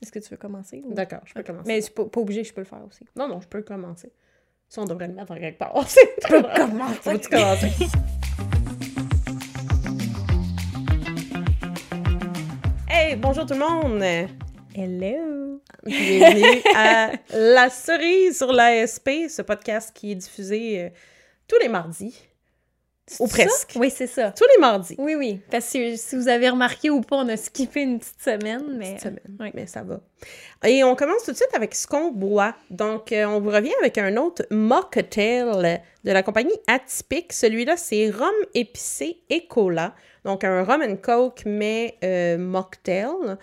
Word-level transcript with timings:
Est-ce 0.00 0.12
que 0.12 0.18
tu 0.20 0.30
veux 0.30 0.36
commencer? 0.36 0.82
ou- 0.84 0.94
D'accord, 0.94 1.20
je 1.24 1.34
peux 1.34 1.42
commencer. 1.42 1.64
Mais 1.66 1.80
c'est 1.80 1.92
pas, 1.94 2.04
pas 2.04 2.20
obligé, 2.20 2.44
je 2.44 2.52
peux 2.54 2.60
le 2.60 2.66
faire 2.66 2.84
aussi. 2.86 3.04
Non, 3.16 3.26
non, 3.28 3.40
je 3.40 3.48
peux 3.48 3.62
commencer. 3.62 4.12
Ça, 4.68 4.82
on 4.82 4.84
devrait 4.84 5.08
le 5.08 5.14
mettre 5.14 5.32
en 5.32 5.36
quelque 5.36 5.58
part. 5.58 5.74
Tu 5.86 6.28
peux 6.28 6.42
commencer. 6.42 6.94
Faut-tu 7.02 7.28
commencer? 7.28 7.70
hey, 12.88 13.16
bonjour 13.16 13.46
tout 13.46 13.54
le 13.54 13.60
monde! 13.60 14.02
Hello! 14.74 15.60
Bienvenue 15.84 16.62
à 16.76 17.12
La 17.32 17.70
Cerise 17.70 18.36
sur 18.36 18.52
l'ASP, 18.52 19.10
ce 19.28 19.42
podcast 19.42 19.92
qui 19.94 20.12
est 20.12 20.16
diffusé 20.16 20.84
euh, 20.84 20.88
tous 21.46 21.58
les 21.60 21.68
mardis. 21.68 22.18
Ou 23.20 23.26
ça? 23.26 23.32
presque. 23.44 23.72
Oui, 23.76 23.90
c'est 23.94 24.06
ça. 24.06 24.32
Tous 24.32 24.44
les 24.54 24.60
mardis. 24.60 24.94
Oui, 24.98 25.14
oui. 25.14 25.40
Parce 25.50 25.72
que 25.72 25.96
si 25.96 26.16
vous 26.16 26.28
avez 26.28 26.48
remarqué 26.48 26.90
ou 26.90 27.00
pas, 27.00 27.16
on 27.16 27.28
a 27.28 27.36
skippé 27.36 27.82
une 27.82 27.98
petite 27.98 28.20
semaine, 28.22 28.76
mais... 28.78 28.94
Petite 28.94 29.00
semaine, 29.02 29.36
oui. 29.40 29.50
mais 29.54 29.66
ça 29.66 29.82
va. 29.82 30.00
Et 30.66 30.82
on 30.84 30.94
commence 30.96 31.22
tout 31.24 31.30
de 31.32 31.36
suite 31.36 31.54
avec 31.54 31.74
ce 31.74 31.86
qu'on 31.86 32.10
boit. 32.10 32.54
Donc, 32.70 33.12
euh, 33.12 33.24
on 33.26 33.40
vous 33.40 33.50
revient 33.50 33.72
avec 33.80 33.98
un 33.98 34.16
autre 34.16 34.44
mocktail 34.50 35.44
de 36.04 36.12
la 36.12 36.22
compagnie 36.22 36.54
Atypique. 36.66 37.32
Celui-là, 37.32 37.76
c'est 37.76 38.10
rhum 38.10 38.34
épicé 38.54 39.18
et 39.30 39.46
cola. 39.46 39.94
Donc, 40.24 40.44
un 40.44 40.64
rum 40.64 40.82
and 40.82 40.96
coke, 40.96 41.42
mais 41.46 41.96
euh, 42.02 42.36
mocktail. 42.38 43.36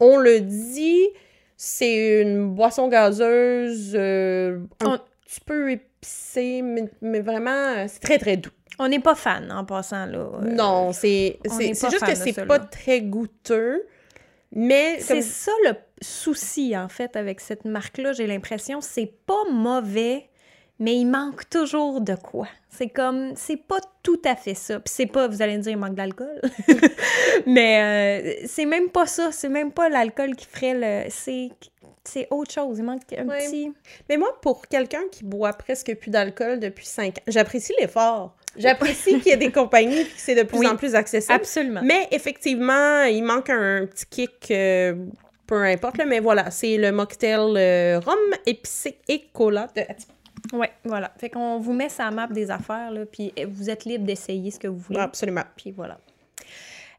On 0.00 0.16
le 0.16 0.40
dit, 0.40 1.08
c'est 1.56 2.20
une 2.22 2.54
boisson 2.54 2.88
gazeuse 2.88 3.92
euh, 3.94 4.58
un 4.80 4.86
On- 4.94 4.98
petit 5.26 5.40
peu 5.40 5.70
épicée, 5.72 6.62
mais, 6.62 6.84
mais 7.00 7.20
vraiment, 7.20 7.86
c'est 7.88 8.00
très, 8.00 8.18
très 8.18 8.36
doux. 8.36 8.50
On 8.78 8.88
n'est 8.88 9.00
pas 9.00 9.14
fan, 9.14 9.50
en 9.52 9.64
passant, 9.64 10.06
là. 10.06 10.18
Euh, 10.18 10.40
non, 10.50 10.92
c'est 10.92 11.38
juste 11.44 12.04
que 12.04 12.14
c'est 12.14 12.32
pas 12.46 12.58
là. 12.58 12.64
très 12.64 13.00
goûteux. 13.02 13.86
Mais 14.56 14.98
C'est 15.00 15.14
comme- 15.14 15.22
ça 15.22 15.52
le 15.64 15.72
souci, 16.00 16.76
en 16.76 16.88
fait, 16.88 17.16
avec 17.16 17.40
cette 17.40 17.64
marque-là, 17.64 18.12
j'ai 18.12 18.26
l'impression. 18.26 18.80
C'est 18.80 19.12
pas 19.26 19.42
mauvais, 19.50 20.28
mais 20.78 20.94
il 20.96 21.06
manque 21.06 21.48
toujours 21.50 22.00
de 22.00 22.14
quoi. 22.14 22.46
C'est 22.68 22.88
comme, 22.88 23.32
c'est 23.36 23.56
pas 23.56 23.78
tout 24.02 24.20
à 24.24 24.36
fait 24.36 24.54
ça. 24.54 24.78
Puis 24.80 24.92
c'est 24.94 25.06
pas, 25.06 25.26
vous 25.28 25.42
allez 25.42 25.56
me 25.56 25.62
dire, 25.62 25.72
il 25.72 25.78
manque 25.78 25.94
d'alcool. 25.94 26.40
mais 27.46 28.42
euh, 28.42 28.46
c'est 28.46 28.66
même 28.66 28.90
pas 28.90 29.06
ça. 29.06 29.30
C'est 29.32 29.48
même 29.48 29.72
pas 29.72 29.88
l'alcool 29.88 30.34
qui 30.36 30.46
ferait 30.46 30.74
le. 31.04 31.10
C'est. 31.10 31.50
C'est 32.06 32.28
autre 32.30 32.52
chose. 32.52 32.78
Il 32.78 32.84
manque 32.84 33.00
un 33.16 33.26
Ouais. 33.26 33.38
petit. 33.46 33.72
Mais 34.10 34.18
moi, 34.18 34.28
pour 34.42 34.66
quelqu'un 34.68 35.02
qui 35.10 35.24
boit 35.24 35.54
presque 35.54 35.94
plus 35.96 36.10
d'alcool 36.10 36.60
depuis 36.60 36.84
5 36.84 37.16
ans, 37.18 37.22
j'apprécie 37.26 37.72
l'effort. 37.80 38.36
J'apprécie 38.56 39.18
qu'il 39.20 39.26
y 39.26 39.30
ait 39.30 39.36
des 39.36 39.52
compagnies 39.52 40.04
que 40.04 40.10
c'est 40.16 40.34
de 40.34 40.42
plus 40.42 40.58
Oui. 40.58 40.66
en 40.66 40.76
plus 40.76 40.94
accessible. 40.94 41.34
Absolument. 41.34 41.80
Mais 41.82 42.08
effectivement, 42.10 43.02
il 43.04 43.22
manque 43.22 43.50
un 43.50 43.86
petit 43.86 44.06
kick, 44.06 44.50
euh, 44.50 44.94
peu 45.46 45.62
importe, 45.64 45.98
là, 45.98 46.04
mais 46.04 46.20
voilà, 46.20 46.50
c'est 46.50 46.76
le 46.76 46.92
mocktail 46.92 47.38
euh, 47.56 48.00
rhum 48.00 48.18
épicé 48.46 48.98
et 49.08 49.22
cola 49.32 49.68
de. 49.76 49.82
Ouais, 50.56 50.70
voilà. 50.84 51.10
Fait 51.18 51.30
qu'on 51.30 51.58
vous 51.58 51.72
met 51.72 51.88
sa 51.88 52.10
map 52.10 52.26
des 52.28 52.50
affaires, 52.50 52.90
là, 52.90 53.06
puis 53.06 53.32
eh, 53.36 53.44
vous 53.46 53.70
êtes 53.70 53.84
libre 53.84 54.04
d'essayer 54.04 54.50
ce 54.50 54.58
que 54.58 54.68
vous 54.68 54.78
voulez. 54.78 55.00
Absolument. 55.00 55.44
Puis 55.56 55.70
voilà. 55.70 55.98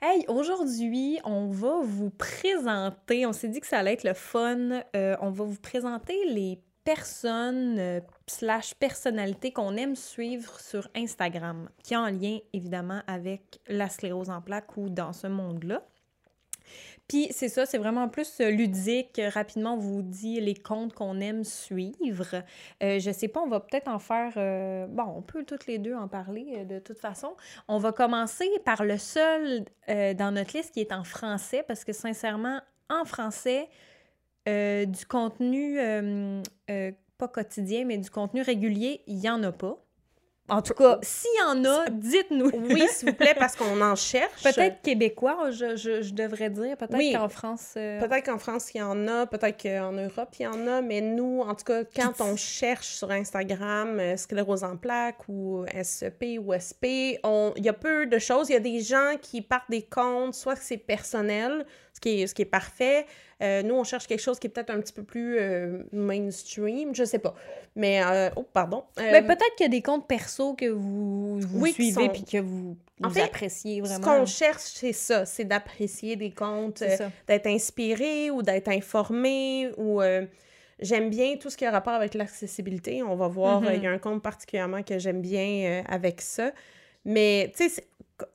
Hey, 0.01 0.25
aujourd'hui, 0.27 1.19
on 1.23 1.47
va 1.47 1.79
vous 1.83 2.09
présenter, 2.09 3.25
on 3.25 3.33
s'est 3.33 3.47
dit 3.47 3.59
que 3.61 3.67
ça 3.67 3.79
allait 3.79 3.93
être 3.93 4.03
le 4.03 4.13
fun, 4.13 4.81
euh, 4.95 5.15
on 5.21 5.29
va 5.31 5.45
vous 5.45 5.59
présenter 5.59 6.15
les 6.27 6.59
personnes 6.85 7.77
euh, 7.79 7.99
slash 8.27 8.75
personnalités 8.75 9.51
qu'on 9.51 9.75
aime 9.75 9.95
suivre 9.95 10.59
sur 10.61 10.87
Instagram, 10.95 11.69
qui 11.83 11.95
ont 11.97 12.03
un 12.03 12.11
lien 12.11 12.37
évidemment 12.53 13.01
avec 13.07 13.59
la 13.67 13.89
sclérose 13.89 14.29
en 14.29 14.41
plaques 14.41 14.77
ou 14.77 14.89
dans 14.89 15.11
ce 15.11 15.27
monde-là. 15.27 15.83
Puis 17.07 17.27
c'est 17.31 17.49
ça, 17.49 17.65
c'est 17.65 17.77
vraiment 17.77 18.07
plus 18.09 18.39
euh, 18.39 18.49
ludique. 18.49 19.21
Rapidement, 19.33 19.75
on 19.75 19.77
vous 19.77 20.01
dit 20.01 20.39
les 20.41 20.55
comptes 20.55 20.93
qu'on 20.93 21.19
aime 21.19 21.43
suivre. 21.43 22.43
Euh, 22.81 22.99
je 22.99 23.11
sais 23.11 23.27
pas, 23.27 23.41
on 23.41 23.47
va 23.47 23.59
peut-être 23.59 23.87
en 23.87 23.99
faire. 23.99 24.33
euh, 24.37 24.87
bon, 24.87 25.13
on 25.17 25.21
peut 25.21 25.43
toutes 25.43 25.67
les 25.67 25.77
deux 25.77 25.93
en 25.93 26.07
parler 26.07 26.65
de 26.65 26.79
toute 26.79 26.99
façon. 26.99 27.35
On 27.67 27.77
va 27.77 27.91
commencer 27.91 28.49
par 28.63 28.83
le 28.83 28.97
seul 28.97 29.65
dans 29.87 30.33
notre 30.33 30.57
liste 30.57 30.73
qui 30.73 30.81
est 30.81 30.91
en 30.91 31.03
français, 31.03 31.63
parce 31.67 31.83
que 31.83 31.93
sincèrement, 31.93 32.59
en 32.89 33.05
français, 33.05 33.69
euh, 34.47 34.85
du 34.85 35.05
contenu, 35.05 35.79
euh, 35.79 36.41
euh, 36.69 36.91
pas 37.17 37.27
quotidien, 37.27 37.85
mais 37.85 37.97
du 37.97 38.09
contenu 38.09 38.41
régulier, 38.41 39.01
il 39.07 39.15
n'y 39.17 39.29
en 39.29 39.41
a 39.43 39.51
pas. 39.51 39.77
En 40.47 40.61
tout 40.61 40.75
cas, 40.75 40.99
s'il 41.01 41.31
y 41.39 41.43
en 41.43 41.65
a, 41.65 41.89
dites-nous. 41.89 42.51
Oui, 42.69 42.83
s'il 42.91 43.09
vous 43.09 43.15
plaît, 43.15 43.33
parce 43.35 43.55
qu'on 43.55 43.81
en 43.81 43.95
cherche. 43.95 44.43
Peut-être 44.43 44.79
québécois, 44.83 45.49
je, 45.49 45.75
je- 45.75 46.03
je 46.03 46.13
devrais 46.13 46.51
dire. 46.51 46.77
Peut-être 46.77 46.95
Oui. 46.97 47.13
qu'en 47.13 47.29
France. 47.29 47.73
euh, 47.77 47.99
Peut-être 47.99 48.25
qu'en 48.27 48.37
France, 48.37 48.69
il 48.75 48.77
y 48.77 48.81
en 48.83 49.07
a, 49.07 49.25
peut-être 49.25 49.59
qu'en 49.63 49.93
Europe, 49.93 50.29
il 50.39 50.43
y 50.43 50.47
en 50.47 50.67
a, 50.67 50.83
mais 50.83 51.01
nous, 51.01 51.39
en 51.41 51.55
tout 51.55 51.63
cas, 51.63 51.83
quand 51.83 52.21
on 52.21 52.35
cherche 52.35 52.89
sur 52.89 53.09
Instagram 53.09 53.99
euh, 53.99 54.17
sclérose 54.17 54.63
en 54.63 54.77
plaques 54.77 55.27
ou 55.27 55.65
SEP 55.81 56.37
ou 56.39 56.53
SP, 56.53 57.17
il 57.55 57.63
y 57.65 57.69
a 57.69 57.73
peu 57.73 58.05
de 58.05 58.19
choses. 58.19 58.49
Il 58.49 58.53
y 58.53 58.57
a 58.57 58.59
des 58.59 58.81
gens 58.81 59.15
qui 59.19 59.41
partent 59.41 59.71
des 59.71 59.81
comptes, 59.81 60.35
soit 60.35 60.53
que 60.53 60.63
c'est 60.63 60.77
personnel, 60.77 61.65
qui 62.05 62.21
est, 62.21 62.27
ce 62.27 62.33
qui 62.35 62.43
est 62.43 62.45
parfait. 62.45 63.05
Euh, 63.41 63.63
nous, 63.63 63.75
on 63.75 63.83
cherche 63.83 64.07
quelque 64.07 64.21
chose 64.21 64.39
qui 64.39 64.47
est 64.47 64.49
peut-être 64.49 64.69
un 64.69 64.79
petit 64.79 64.93
peu 64.93 65.03
plus 65.03 65.37
euh, 65.39 65.83
mainstream, 65.91 66.93
je 66.95 67.03
sais 67.03 67.19
pas. 67.19 67.33
Mais, 67.75 68.01
euh, 68.03 68.29
oh, 68.35 68.43
pardon. 68.53 68.83
Euh, 68.99 69.11
ben, 69.11 69.25
peut-être 69.25 69.55
qu'il 69.57 69.65
y 69.65 69.67
a 69.67 69.69
des 69.71 69.81
comptes 69.81 70.07
perso 70.07 70.53
que 70.53 70.67
vous, 70.67 71.39
vous 71.39 71.59
Oui, 71.61 71.69
qui 71.73 71.91
suivez 71.91 72.05
sont- 72.05 72.09
puis 72.13 72.23
que 72.23 72.37
vous, 72.37 72.77
En 73.03 73.07
vous 73.09 73.13
fait, 73.15 73.23
appréciez 73.23 73.81
ce 73.83 73.87
vraiment. 73.89 74.19
qu'on 74.19 74.25
cherche, 74.25 74.61
c'est 74.63 74.93
ça, 74.93 75.25
c'est 75.25 75.43
d'apprécier 75.45 76.15
des 76.15 76.31
comptes, 76.31 76.83
d'être 77.27 77.47
inspiré 77.47 78.29
ou 78.31 78.41
d'être 78.41 78.69
informé 78.69 79.71
ou 79.77 80.01
j'aime 80.79 81.09
bien 81.09 81.35
tout 81.37 81.49
ce 81.49 81.57
qui 81.57 81.65
a 81.65 81.71
rapport 81.71 81.93
avec 81.93 82.13
l'accessibilité. 82.13 83.01
On 83.03 83.15
va 83.15 83.27
voir, 83.27 83.61
Mhm. 83.61 83.67
euh, 83.67 83.73
il 83.75 83.83
y 83.83 83.87
a 83.87 83.91
un 83.91 83.97
compte 83.97 84.21
particulièrement 84.21 84.83
que 84.83 84.97
j'aime 84.99 85.21
bien 85.21 85.83
avec 85.89 86.21
ça. 86.21 86.51
Mais 87.03 87.51
tu 87.55 87.69
sais, 87.69 87.83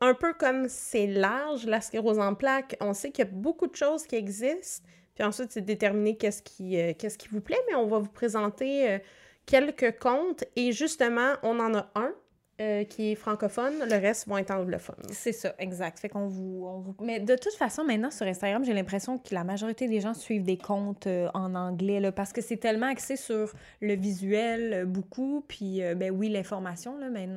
un 0.01 0.15
peu 0.15 0.35
comme 0.35 0.69
c'est 0.69 1.07
large, 1.07 1.67
la 1.67 1.81
sclérose 1.81 2.19
en 2.19 2.35
plaques, 2.35 2.77
on 2.81 2.93
sait 2.93 3.11
qu'il 3.11 3.25
y 3.25 3.29
a 3.29 3.31
beaucoup 3.31 3.67
de 3.67 3.77
choses 3.77 4.07
qui 4.07 4.17
existent. 4.17 4.87
Puis 5.15 5.25
ensuite, 5.25 5.53
c'est 5.53 5.61
déterminer 5.61 6.17
qu'est-ce 6.17 6.43
qui, 6.43 6.81
euh, 6.81 6.93
qu'est-ce 6.97 7.19
qui 7.19 7.29
vous 7.29 7.41
plaît, 7.41 7.61
mais 7.69 7.75
on 7.75 7.87
va 7.87 7.99
vous 7.99 8.11
présenter 8.11 8.91
euh, 8.91 8.99
quelques 9.47 9.99
comptes 9.99 10.45
et 10.57 10.73
justement, 10.73 11.35
on 11.43 11.59
en 11.61 11.75
a 11.75 11.91
un 11.95 12.13
euh, 12.61 12.85
qui 12.85 13.13
est 13.13 13.15
francophone, 13.15 13.73
le 13.89 13.97
reste 13.97 14.29
vont 14.29 14.37
être 14.37 14.51
anglophone. 14.51 14.97
C'est 15.13 15.33
ça, 15.33 15.55
exact. 15.59 15.99
Fait 15.99 16.11
qu'on 16.11 16.27
vous, 16.27 16.85
Mais 17.01 17.19
de 17.19 17.35
toute 17.35 17.55
façon, 17.55 17.85
maintenant, 17.85 18.11
sur 18.11 18.27
Instagram, 18.27 18.63
j'ai 18.67 18.75
l'impression 18.75 19.17
que 19.17 19.35
la 19.35 19.45
majorité 19.45 19.89
des 19.89 20.01
gens 20.01 20.13
suivent 20.13 20.43
des 20.43 20.59
comptes 20.59 21.07
euh, 21.07 21.31
en 21.33 21.55
anglais, 21.55 22.01
là, 22.01 22.13
parce 22.13 22.35
que 22.35 22.43
c'est 22.43 22.59
tellement 22.59 22.89
axé 22.89 23.17
sur 23.17 23.51
le 23.81 23.95
visuel, 23.95 24.73
euh, 24.75 24.85
beaucoup, 24.85 25.43
puis, 25.49 25.81
ben 25.97 26.11
oui, 26.11 26.29
l'information, 26.29 26.99
là, 26.99 27.09
mais 27.09 27.29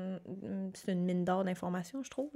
c'est 0.73 0.91
une 0.91 1.06
mine 1.06 1.23
d'or 1.23 1.45
d'information, 1.45 2.03
je 2.03 2.09
trouve. 2.09 2.31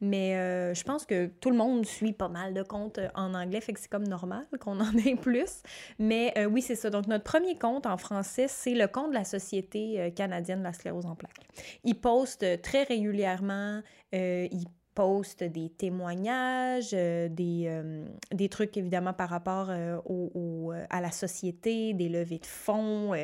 Mais 0.00 0.32
je 0.74 0.82
pense 0.82 1.06
que 1.06 1.26
tout 1.26 1.50
le 1.50 1.56
monde 1.56 1.86
suit 1.86 2.12
pas 2.12 2.28
mal 2.28 2.54
de 2.54 2.62
comptes 2.64 2.98
en 3.14 3.34
anglais, 3.34 3.60
fait 3.60 3.72
que 3.72 3.78
c'est 3.78 3.90
comme 3.90 4.08
normal 4.08 4.46
qu'on 4.60 4.80
en 4.80 4.96
ait 5.06 5.14
plus. 5.14 5.62
Mais 6.00 6.34
oui, 6.46 6.60
c'est 6.60 6.74
ça. 6.74 6.90
Donc, 6.90 7.06
notre 7.06 7.24
premier 7.24 7.56
compte 7.56 7.86
en 7.86 7.96
français, 7.96 8.46
c'est 8.48 8.74
le 8.74 8.88
compte 8.88 9.10
de 9.10 9.14
la 9.14 9.24
Société 9.24 10.12
canadienne 10.16 10.58
de 10.58 10.64
la 10.64 10.72
sclérose 10.72 11.06
en 11.06 11.14
plaques. 11.14 11.46
Ils 11.84 11.94
postent 11.94 12.31
très 12.62 12.82
régulièrement, 12.84 13.80
euh, 14.14 14.48
ils 14.50 14.64
postent 14.94 15.42
des 15.44 15.70
témoignages, 15.70 16.90
euh, 16.92 17.28
des, 17.28 17.64
euh, 17.66 18.04
des 18.30 18.48
trucs 18.48 18.76
évidemment 18.76 19.14
par 19.14 19.30
rapport 19.30 19.68
euh, 19.70 19.96
au, 20.04 20.30
au, 20.34 20.72
à 20.90 21.00
la 21.00 21.10
société, 21.10 21.94
des 21.94 22.08
levées 22.10 22.38
de 22.38 22.46
fonds. 22.46 23.14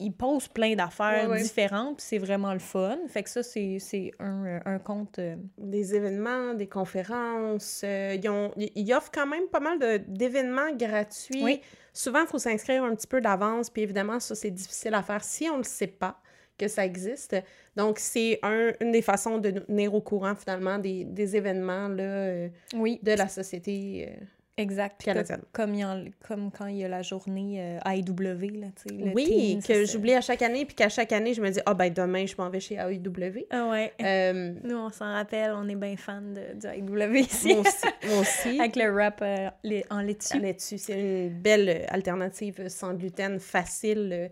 ils 0.00 0.12
postent 0.12 0.52
plein 0.52 0.74
d'affaires 0.74 1.28
Ouais, 1.28 1.36
ouais. 1.36 1.42
différentes, 1.42 1.98
puis 1.98 2.06
c'est 2.08 2.18
vraiment 2.18 2.52
le 2.54 2.58
fun. 2.58 2.98
Fait 3.06 3.22
que 3.22 3.30
ça, 3.30 3.42
c'est 3.42 3.78
c'est 3.78 4.10
un, 4.18 4.58
un 4.64 4.78
compte... 4.78 5.20
des 5.58 5.94
événements, 5.94 6.54
des 6.54 6.66
conférences. 6.66 7.82
ils, 7.84 8.28
ont- 8.28 8.50
ils- 8.56 8.92
offrent 8.94 9.10
quand 9.12 9.26
même 9.26 9.46
pas 9.48 9.60
mal 9.60 9.78
de- 9.78 9.98
d'événements 10.08 10.72
gratuits. 10.74 11.44
Oui. 11.44 11.60
Souvent, 11.92 12.22
il 12.22 12.26
faut 12.26 12.38
s'inscrire 12.38 12.82
un 12.82 12.94
petit 12.94 13.06
peu 13.06 13.20
d'avance, 13.20 13.68
puis 13.70 13.82
évidemment, 13.82 14.18
ça, 14.20 14.34
c'est 14.34 14.50
difficile 14.50 14.94
à 14.94 15.02
faire 15.02 15.22
si 15.22 15.48
on 15.50 15.54
ne 15.54 15.58
le 15.58 15.64
sait 15.64 15.86
pas 15.86 16.18
que 16.60 16.68
ça 16.68 16.84
existe. 16.84 17.34
Donc, 17.76 17.98
c'est 17.98 18.38
un- 18.42 18.72
une 18.80 18.92
des 18.92 19.02
façons 19.02 19.38
de 19.38 19.50
nous 19.50 19.60
tenir 19.60 19.94
au 19.94 20.00
courant, 20.00 20.34
finalement, 20.34 20.78
des, 20.78 21.04
des 21.04 21.36
événements 21.36 21.88
là, 21.88 22.02
euh, 22.02 22.48
Oui, 22.74 22.98
de 23.02 23.12
la 23.12 23.28
société 23.28 24.08
euh, 24.10 24.24
exact. 24.56 25.00
canadienne. 25.02 25.40
Comme, 25.52 25.74
en- 25.82 26.04
comme 26.28 26.50
quand 26.50 26.66
il 26.66 26.76
y 26.78 26.84
a 26.84 26.88
la 26.88 27.02
journée 27.02 27.60
euh, 27.60 27.90
AEW, 27.90 28.60
là, 28.60 28.66
tu 28.76 28.88
sais. 28.88 29.04
le 29.04 29.12
Oui, 29.14 29.24
Teen, 29.26 29.62
que 29.62 29.84
j'oublie 29.86 30.12
à 30.14 30.20
chaque 30.20 30.42
année, 30.42 30.66
puis 30.66 30.74
qu'à 30.74 30.88
chaque 30.90 31.12
année, 31.12 31.32
je 31.32 31.40
me 31.40 31.48
dis, 31.50 31.60
ah 31.64 31.72
ben 31.74 31.90
demain, 31.92 32.26
je 32.26 32.34
m'en 32.36 32.50
vais 32.50 32.60
chez 32.60 32.74
AEW. 32.74 33.46
Ah 33.50 33.68
ouais. 33.70 33.92
Euh, 34.04 34.52
Nous, 34.62 34.76
on 34.76 34.90
s'en 34.90 35.12
rappelle, 35.12 35.52
on 35.56 35.68
est 35.68 35.74
bien 35.76 35.96
fan 35.96 36.34
de, 36.34 36.58
du 36.60 36.66
AEW 36.66 37.16
ici. 37.20 37.54
moi 37.54 37.60
aussi. 37.62 37.86
Moi 38.08 38.18
aussi. 38.20 38.60
Avec 38.60 38.76
le 38.76 38.92
rap 38.92 39.20
euh, 39.22 39.48
les- 39.62 39.84
en 39.90 40.00
laitue. 40.00 40.38
Là-dessus, 40.40 40.78
c'est 40.78 40.98
une 41.00 41.40
belle 41.40 41.86
alternative 41.88 42.68
sans 42.68 42.92
gluten, 42.94 43.38
facile. 43.38 44.30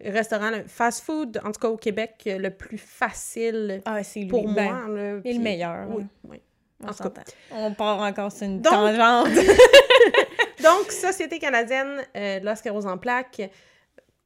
Restaurant, 0.00 0.52
fast-food, 0.66 1.40
en 1.44 1.50
tout 1.50 1.60
cas 1.60 1.68
au 1.68 1.76
Québec, 1.76 2.22
le 2.26 2.50
plus 2.50 2.78
facile 2.78 3.82
Ah, 3.84 4.00
lui. 4.14 4.26
pour 4.26 4.48
Ben, 4.52 4.72
moi. 4.72 4.88
là, 4.96 5.16
et 5.16 5.20
puis- 5.20 5.32
le 5.34 5.40
meilleur. 5.40 5.88
Oui, 5.90 6.02
hein. 6.04 6.08
oui. 6.28 6.40
On 6.82 6.88
En 6.88 6.92
tout 6.94 7.10
cas. 7.10 7.22
On 7.50 7.74
part 7.74 8.00
encore 8.02 8.30
sur 8.30 8.46
une 8.46 8.60
Donc- 8.60 8.72
tangente. 8.72 9.28
Donc, 10.62 10.90
Société 10.92 11.38
canadienne 11.40 12.02
euh, 12.16 12.38
de 12.40 12.44
la 12.44 12.54
sclérose 12.56 12.86
en 12.86 12.98
plaques, 12.98 13.42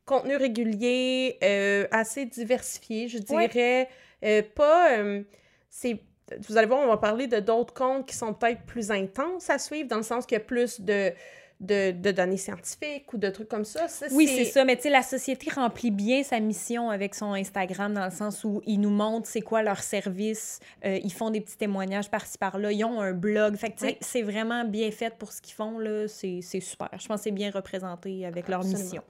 contenu 0.04 0.36
régulier, 0.36 1.38
euh, 1.42 1.86
assez 1.90 2.26
diversifié, 2.26 3.08
je 3.08 3.18
dirais. 3.18 3.88
Euh, 4.24 4.42
pas... 4.54 4.98
euh, 4.98 5.22
c'est 5.70 6.00
vous 6.48 6.56
allez 6.56 6.66
voir, 6.66 6.80
on 6.80 6.86
va 6.88 6.96
parler 6.96 7.26
de 7.26 7.40
d'autres 7.40 7.74
comptes 7.74 8.06
qui 8.08 8.14
sont 8.16 8.32
peut-être 8.32 8.62
plus 8.62 8.90
intenses 8.90 9.50
à 9.50 9.58
suivre, 9.58 9.88
dans 9.88 9.98
le 9.98 10.02
sens 10.02 10.24
qu'il 10.24 10.38
y 10.38 10.40
a 10.40 10.44
plus 10.44 10.80
de, 10.80 11.12
de, 11.62 11.92
de 11.92 12.10
données 12.10 12.36
scientifiques 12.36 13.10
ou 13.14 13.16
de 13.18 13.30
trucs 13.30 13.48
comme 13.48 13.64
ça. 13.64 13.88
Ça, 13.88 14.06
Oui, 14.12 14.26
c'est 14.28 14.44
ça. 14.44 14.64
Mais 14.64 14.76
tu 14.76 14.82
sais, 14.82 14.90
la 14.90 15.02
société 15.02 15.48
remplit 15.50 15.90
bien 15.90 16.22
sa 16.22 16.38
mission 16.40 16.90
avec 16.90 17.14
son 17.14 17.32
Instagram 17.32 17.94
dans 17.94 18.04
le 18.04 18.10
sens 18.10 18.44
où 18.44 18.60
ils 18.66 18.78
nous 18.80 18.90
montrent 18.90 19.28
c'est 19.28 19.40
quoi 19.40 19.62
leur 19.62 19.78
service. 19.82 20.58
euh, 20.84 20.98
ils 21.02 21.12
font 21.12 21.30
des 21.30 21.40
petits 21.40 21.56
témoignages 21.56 22.10
par-ci 22.10 22.36
par-là. 22.36 22.72
Ils 22.72 22.84
ont 22.84 23.00
un 23.00 23.12
blog. 23.12 23.56
Fait 23.56 23.70
que 23.70 23.78
tu 23.78 23.86
sais, 23.86 23.92
Oui. 23.92 23.98
c'est 24.00 24.22
vraiment 24.22 24.64
bien 24.64 24.90
fait 24.90 25.14
pour 25.16 25.32
ce 25.32 25.40
qu'ils 25.40 25.54
font. 25.54 25.78
là. 25.78 26.06
C'est 26.08 26.40
super. 26.42 26.88
Je 27.00 27.06
pense 27.06 27.18
que 27.20 27.24
c'est 27.24 27.30
bien 27.30 27.50
représenté 27.50 28.26
avec 28.26 28.48
leur 28.48 28.64
mission. 28.64 29.02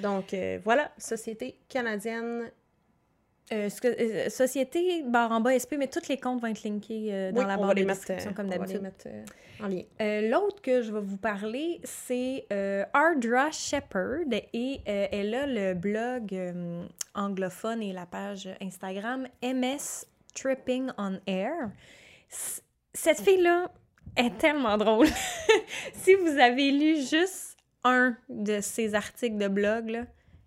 Donc, 0.00 0.34
euh, 0.34 0.58
voilà, 0.64 0.90
Société 0.98 1.56
canadienne. 1.68 2.50
Euh, 3.52 3.68
que- 3.82 3.88
euh, 3.88 4.30
société, 4.30 5.02
barre 5.02 5.30
en 5.32 5.40
bas 5.40 5.52
SP, 5.58 5.76
mais 5.78 5.86
tous 5.88 6.08
les 6.08 6.16
comptes 6.18 6.40
vont 6.40 6.48
être 6.48 6.64
linkés 6.64 7.08
euh, 7.12 7.32
dans 7.32 7.42
Oui, 7.42 7.46
la 7.46 7.56
barre 7.58 7.74
de 7.74 7.82
description 7.82 8.32
comme 8.32 8.46
on 8.46 8.50
va 8.50 8.54
les 8.66 8.78
d'habitude. 8.78 8.82
mettre 8.82 9.08
en 9.62 9.66
lien. 9.68 10.28
L'autre 10.30 10.62
que 10.62 10.80
je 10.82 10.90
vais 10.92 11.00
vous 11.02 11.18
parler, 11.18 11.80
c'est 11.84 12.46
Ardra 12.94 13.50
Shepherd 13.50 14.32
et 14.54 14.80
elle 14.86 15.34
a 15.34 15.46
le 15.46 15.74
blog 15.74 16.34
anglophone 17.14 17.82
et 17.82 17.92
la 17.92 18.06
page 18.06 18.48
Instagram 18.62 19.26
MS 19.42 20.06
Tripping 20.34 20.90
on 20.96 21.18
Air. 21.26 21.52
C- 22.28 22.62
Cette 22.94 23.20
fille-là 23.20 23.70
est 24.16 24.36
tellement 24.38 24.78
drôle. 24.78 25.06
si 25.94 26.14
vous 26.14 26.38
avez 26.38 26.70
lu 26.70 26.96
juste 26.96 27.56
un 27.84 28.16
de 28.28 28.60
ses 28.60 28.94
articles 28.94 29.36
de 29.36 29.48
blog, 29.48 29.90
là, 29.90 30.04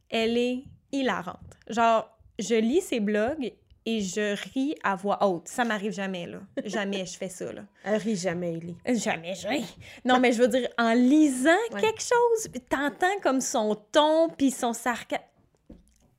elle 0.10 0.38
est 0.38 0.64
hilarante. 0.92 1.38
Genre, 1.68 2.10
je 2.40 2.56
lis 2.56 2.82
ses 2.82 3.00
blogs 3.00 3.54
et 3.88 4.02
je 4.02 4.36
ris 4.54 4.76
à 4.84 4.96
voix 4.96 5.24
haute. 5.28 5.48
Ça 5.48 5.64
m'arrive 5.64 5.92
jamais, 5.94 6.26
là. 6.26 6.40
Jamais 6.66 7.06
je 7.06 7.18
fais 7.18 7.30
ça, 7.30 7.52
là. 7.54 7.62
Elle 7.84 7.98
rit 8.02 8.16
jamais, 8.16 8.54
Ellie. 8.54 8.76
Jamais, 9.00 9.36
jamais. 9.36 9.64
Non, 10.04 10.20
mais 10.20 10.32
je 10.32 10.42
veux 10.42 10.48
dire, 10.48 10.68
en 10.78 10.94
lisant 10.94 11.50
Ouais. 11.72 11.82
quelque 11.82 12.02
chose, 12.02 12.52
t'entends 12.70 13.20
comme 13.22 13.42
son 13.42 13.76
ton 13.92 14.30
puis 14.30 14.50
son 14.52 14.74
sarcasme 14.74 15.24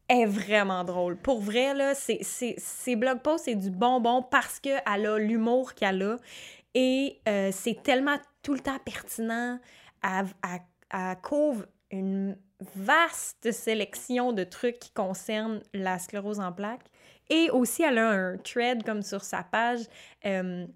est 0.08 0.26
vraiment 0.26 0.84
drôle. 0.84 1.16
Pour 1.16 1.40
vrai, 1.40 1.74
là, 1.74 1.92
c'est, 1.96 2.20
ses 2.22 2.94
blog 2.94 3.20
posts, 3.22 3.46
c'est 3.46 3.56
du 3.56 3.70
bonbon 3.72 4.22
parce 4.22 4.60
qu'elle 4.60 4.80
a 4.86 5.18
l'humour 5.18 5.74
qu'elle 5.74 6.00
a. 6.02 6.16
Et 6.74 7.18
euh, 7.26 7.50
c'est 7.52 7.82
tellement 7.82 8.16
tout 8.42 8.52
le 8.54 8.60
temps 8.60 8.78
pertinent. 8.84 9.58
Elle, 10.04 10.26
elle- 10.44 10.60
elle 10.92 11.16
couvre 11.20 11.64
une 11.90 12.36
vaste 12.74 13.52
sélection 13.52 14.32
de 14.32 14.44
trucs 14.44 14.78
qui 14.78 14.90
concernent 14.90 15.60
la 15.74 15.98
sclérose 15.98 16.40
en 16.40 16.52
plaques. 16.52 16.86
Et 17.28 17.50
aussi, 17.50 17.82
elle 17.82 17.98
a 17.98 18.08
un 18.08 18.36
thread 18.38 18.84
comme 18.84 19.02
sur 19.02 19.22
sa 19.22 19.42
page 19.42 19.80
euh, 20.24 20.66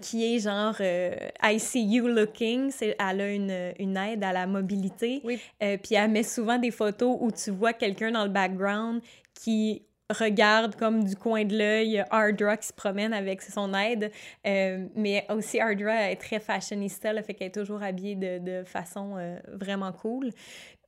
qui 0.00 0.34
est 0.34 0.38
genre 0.40 0.76
euh, 0.80 1.14
I 1.42 1.58
see 1.58 1.84
you 1.84 2.06
looking. 2.06 2.72
Elle 2.80 3.20
a 3.20 3.32
une, 3.32 3.72
une 3.78 3.96
aide 3.96 4.22
à 4.22 4.32
la 4.32 4.46
mobilité. 4.46 5.20
Oui. 5.24 5.40
Euh, 5.62 5.78
puis 5.78 5.94
elle 5.94 6.10
met 6.10 6.22
souvent 6.22 6.58
des 6.58 6.70
photos 6.70 7.16
où 7.20 7.30
tu 7.32 7.50
vois 7.50 7.72
quelqu'un 7.72 8.12
dans 8.12 8.24
le 8.24 8.30
background 8.30 9.00
qui 9.34 9.82
regarde 10.12 10.76
comme 10.76 11.04
du 11.04 11.16
coin 11.16 11.44
de 11.44 11.56
l'œil 11.56 12.04
Ardra 12.10 12.56
qui 12.56 12.66
se 12.68 12.72
promène 12.72 13.12
avec 13.12 13.42
son 13.42 13.72
aide. 13.74 14.10
Euh, 14.46 14.86
mais 14.94 15.26
aussi 15.30 15.60
Ardra 15.60 16.10
est 16.10 16.16
très 16.16 16.40
fashionista, 16.40 17.12
là, 17.12 17.22
fait 17.22 17.34
qu'elle 17.34 17.48
est 17.48 17.54
toujours 17.54 17.82
habillée 17.82 18.14
de, 18.16 18.38
de 18.38 18.64
façon 18.64 19.14
euh, 19.18 19.38
vraiment 19.52 19.92
cool. 19.92 20.30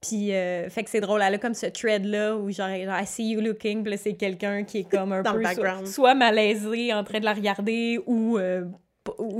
Puis, 0.01 0.35
euh, 0.35 0.69
fait 0.69 0.83
que 0.83 0.91
c'est 0.91 1.01
drôle, 1.01 1.23
elle 1.23 1.35
a 1.35 1.39
comme 1.39 1.55
ce 1.55 1.67
thread-là 1.67 2.37
où 2.37 2.51
genre, 2.51 2.69
genre 2.69 3.01
I 3.01 3.07
see 3.07 3.31
you 3.31 3.41
looking, 3.41 3.83
puis 3.83 3.93
là, 3.93 3.97
c'est 3.97 4.15
quelqu'un 4.15 4.65
qui 4.65 4.79
est 4.79 4.91
comme 4.91 5.13
un 5.13 5.23
Dans 5.23 5.35
peu 5.35 5.45
soit, 5.45 5.87
soit 5.87 6.15
malaisé 6.17 6.93
en 6.93 7.05
train 7.05 7.21
de 7.21 7.25
la 7.25 7.33
regarder 7.35 8.01
ou, 8.07 8.37
euh, 8.37 8.65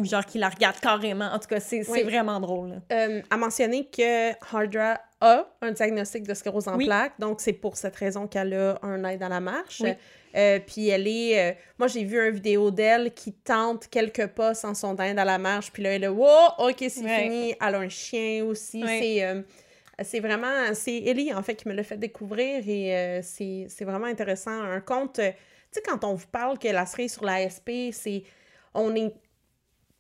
genre 0.03 0.25
qui 0.25 0.39
la 0.39 0.49
regarde 0.49 0.79
carrément. 0.81 1.27
En 1.33 1.39
tout 1.41 1.49
cas, 1.49 1.59
c'est 1.61 1.89
Oui. 1.91 2.03
vraiment 2.05 2.39
drôle. 2.39 2.81
Euh, 2.93 3.23
à 3.31 3.37
mentionner 3.37 3.87
que 3.87 4.31
Hardra 4.55 5.01
a 5.23 5.47
un 5.63 5.71
diagnostic 5.73 6.25
de 6.27 6.35
sclérose 6.35 6.69
en 6.69 6.77
Oui. 6.77 6.85
plaques, 6.87 7.15
donc 7.19 7.41
c'est 7.41 7.53
pour 7.55 7.77
cette 7.77 7.97
raison 7.97 8.27
qu'elle 8.27 8.53
a 8.55 8.79
un 8.83 9.03
aide 9.05 9.23
à 9.23 9.29
la 9.29 9.41
marche. 9.41 9.81
Oui. 9.81 9.93
Euh, 10.35 10.59
puis 10.67 10.89
elle 10.89 11.07
est... 11.07 11.39
euh, 11.39 11.55
moi, 11.79 11.89
j'ai 11.89 12.05
vu 12.05 12.19
une 12.19 12.35
vidéo 12.35 12.71
d'elle 12.71 13.13
qui 13.15 13.33
tente 13.33 13.87
quelques 13.89 14.27
pas 14.29 14.55
sans 14.55 14.75
son 14.75 14.97
aide 14.97 15.19
à 15.19 15.25
la 15.25 15.39
marche, 15.39 15.71
puis 15.73 15.83
là, 15.83 15.91
elle 15.91 16.05
est 16.05 16.09
«Wow, 16.09 16.27
OK, 16.59 16.77
c'est 16.79 17.01
Ouais. 17.03 17.23
fini.» 17.23 17.55
Elle 17.61 17.75
a 17.75 17.79
un 17.79 17.89
chien 17.89 18.45
aussi. 18.45 18.83
Ouais. 18.83 18.99
C'est... 19.01 19.25
euh, 19.25 19.43
c'est 20.03 20.21
vraiment... 20.21 20.73
C'est 20.75 20.97
Ellie, 20.97 21.33
en 21.33 21.43
fait, 21.43 21.55
qui 21.55 21.69
me 21.69 21.75
l'a 21.75 21.83
fait 21.85 21.99
découvrir 21.99 22.67
et 22.67 23.21
c'est 23.23 23.67
c'est 23.69 23.85
vraiment 23.85 24.07
intéressant. 24.07 24.51
Un 24.61 24.81
compte... 24.81 25.19
euh, 25.19 25.31
tu 25.31 25.81
sais, 25.81 25.83
quand 25.87 26.03
on 26.05 26.15
vous 26.15 26.27
parle 26.27 26.59
que 26.59 26.69
la 26.69 26.87
cerise 26.87 27.13
sur 27.13 27.25
la 27.25 27.49
SP, 27.49 27.93
c'est... 27.93 28.25
On 28.75 28.95
est 28.97 29.13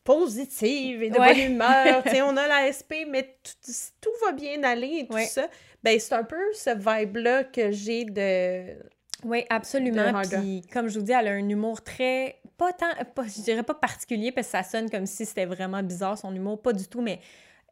positive 0.05 1.03
et 1.03 1.11
de 1.11 1.19
Ouais. 1.19 1.35
bonne 1.35 1.53
humeur. 1.53 2.03
on 2.25 2.37
a 2.37 2.47
la 2.49 2.73
SP, 2.73 3.07
mais 3.09 3.37
tout, 3.43 3.73
tout 4.01 4.11
va 4.25 4.33
bien 4.33 4.63
aller 4.65 5.01
et 5.01 5.07
tout 5.07 5.15
Ouais. 5.15 5.25
ça. 5.27 5.47
Ben, 5.83 5.99
c'est 5.99 6.15
un 6.15 6.25
peu 6.25 6.41
ce 6.55 6.71
vibe-là 6.71 7.45
que 7.45 7.71
j'ai 7.73 8.05
de... 8.05 8.77
Oui, 9.25 9.45
absolument. 9.51 10.13
de. 10.23 10.37
Puis, 10.41 10.63
comme 10.73 10.89
je 10.89 10.99
vous 10.99 11.05
dis, 11.05 11.13
elle 11.13 11.29
a 11.29 11.33
un 11.33 11.49
humour 11.49 11.83
très. 11.83 12.41
Pas 12.59 12.73
tant. 12.73 12.89
Pas, 13.15 13.23
je 13.25 13.41
dirais 13.43 13.63
pas 13.63 13.75
particulier, 13.75 14.33
parce 14.33 14.49
que 14.49 14.51
ça 14.53 14.63
sonne 14.65 14.91
comme 14.91 15.07
si 15.07 15.25
c'était 15.25 15.45
vraiment 15.47 15.81
bizarre 15.83 16.19
son 16.19 16.35
humour. 16.35 16.61
Pas 16.61 16.73
du 16.73 16.89
tout, 16.89 17.01
mais. 17.03 17.21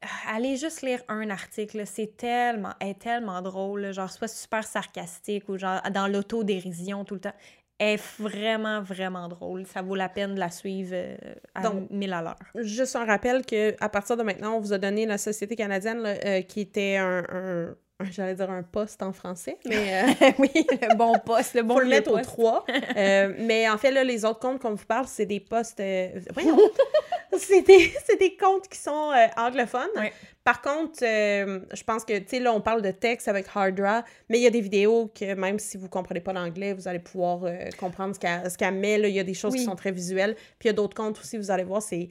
euh, 0.04 0.06
Allez 0.28 0.56
juste 0.56 0.82
lire 0.82 1.02
un 1.08 1.28
article, 1.28 1.82
c'est 1.86 2.16
tellement, 2.16 2.70
elle 2.80 2.90
est 2.90 2.98
tellement 3.00 3.42
drôle, 3.42 3.80
là, 3.82 3.92
genre 3.92 4.10
soit 4.10 4.28
super 4.28 4.64
sarcastique 4.64 5.48
ou 5.48 5.58
genre 5.58 5.80
dans 5.92 6.06
l'autodérision 6.06 7.04
tout 7.04 7.14
le 7.14 7.20
temps. 7.20 7.34
Elle 7.80 7.94
est 7.94 8.02
vraiment, 8.18 8.82
vraiment 8.82 9.26
drôle. 9.26 9.64
Ça 9.66 9.80
vaut 9.80 9.94
la 9.94 10.10
peine 10.10 10.34
de 10.34 10.38
la 10.38 10.50
suivre 10.50 10.90
euh, 10.92 11.16
à 11.54 11.62
Donc, 11.62 11.88
1000 11.90 12.12
à 12.12 12.20
l'heure. 12.20 12.36
Juste 12.56 12.94
un 12.94 13.06
rappel 13.06 13.44
que 13.44 13.74
à 13.80 13.88
partir 13.88 14.16
de 14.18 14.22
maintenant, 14.22 14.56
on 14.56 14.60
vous 14.60 14.74
a 14.74 14.78
donné 14.78 15.06
la 15.06 15.16
Société 15.16 15.56
canadienne, 15.56 16.02
là, 16.02 16.14
euh, 16.24 16.42
qui 16.42 16.60
était 16.60 16.96
un... 16.98 17.74
J'allais 18.10 18.34
dire 18.34 18.50
un 18.50 18.62
poste 18.62 19.02
en 19.02 19.12
français, 19.12 19.58
mais... 19.66 20.02
euh, 20.04 20.30
oui, 20.38 20.50
le 20.54 20.96
bon 20.96 21.18
poste, 21.18 21.54
le 21.54 21.62
bon 21.62 21.74
Faut 21.74 21.80
le 21.80 21.86
mettre 21.88 22.10
poste. 22.12 22.24
3. 22.24 22.64
Euh, 22.96 23.34
mais 23.38 23.68
en 23.68 23.78
fait, 23.78 23.90
là, 23.90 24.04
les 24.04 24.24
autres 24.24 24.40
comptes 24.40 24.60
qu'on 24.60 24.74
vous 24.74 24.86
parle, 24.86 25.06
c'est 25.06 25.26
des 25.26 25.40
postes. 25.40 25.80
euh, 25.80 26.08
voyons! 26.32 26.58
c'est 27.38 27.62
des, 27.62 27.92
des 28.18 28.36
comptes 28.36 28.68
qui 28.68 28.78
sont 28.78 29.12
anglophones. 29.36 29.88
Ouais. 29.96 30.12
Par 30.42 30.62
contre, 30.62 31.00
euh, 31.02 31.60
je 31.72 31.84
pense 31.84 32.04
que, 32.04 32.18
tu 32.18 32.28
sais, 32.28 32.40
là, 32.40 32.54
on 32.54 32.62
parle 32.62 32.80
de 32.80 32.90
texte 32.90 33.28
avec 33.28 33.46
Hardra, 33.54 34.04
mais 34.30 34.38
il 34.38 34.42
y 34.42 34.46
a 34.46 34.50
des 34.50 34.62
vidéos 34.62 35.12
que 35.14 35.34
même 35.34 35.58
si 35.58 35.76
vous 35.76 35.88
comprenez 35.88 36.20
pas 36.20 36.32
l'anglais, 36.32 36.72
vous 36.72 36.88
allez 36.88 36.98
pouvoir 36.98 37.44
euh, 37.44 37.68
comprendre 37.78 38.14
ce 38.14 38.20
qu'elle 38.20 38.50
qu'elle 38.56 38.74
met. 38.74 38.96
Là. 38.96 39.08
Il 39.08 39.14
y 39.14 39.20
a 39.20 39.24
des 39.24 39.34
choses 39.34 39.54
qui 39.54 39.64
sont 39.64 39.76
très 39.76 39.92
visuelles. 39.92 40.34
Puis 40.58 40.64
il 40.64 40.66
y 40.68 40.70
a 40.70 40.72
d'autres 40.72 40.96
comptes 40.96 41.18
aussi, 41.20 41.36
vous 41.36 41.50
allez 41.50 41.64
voir, 41.64 41.82
c'est 41.82 42.08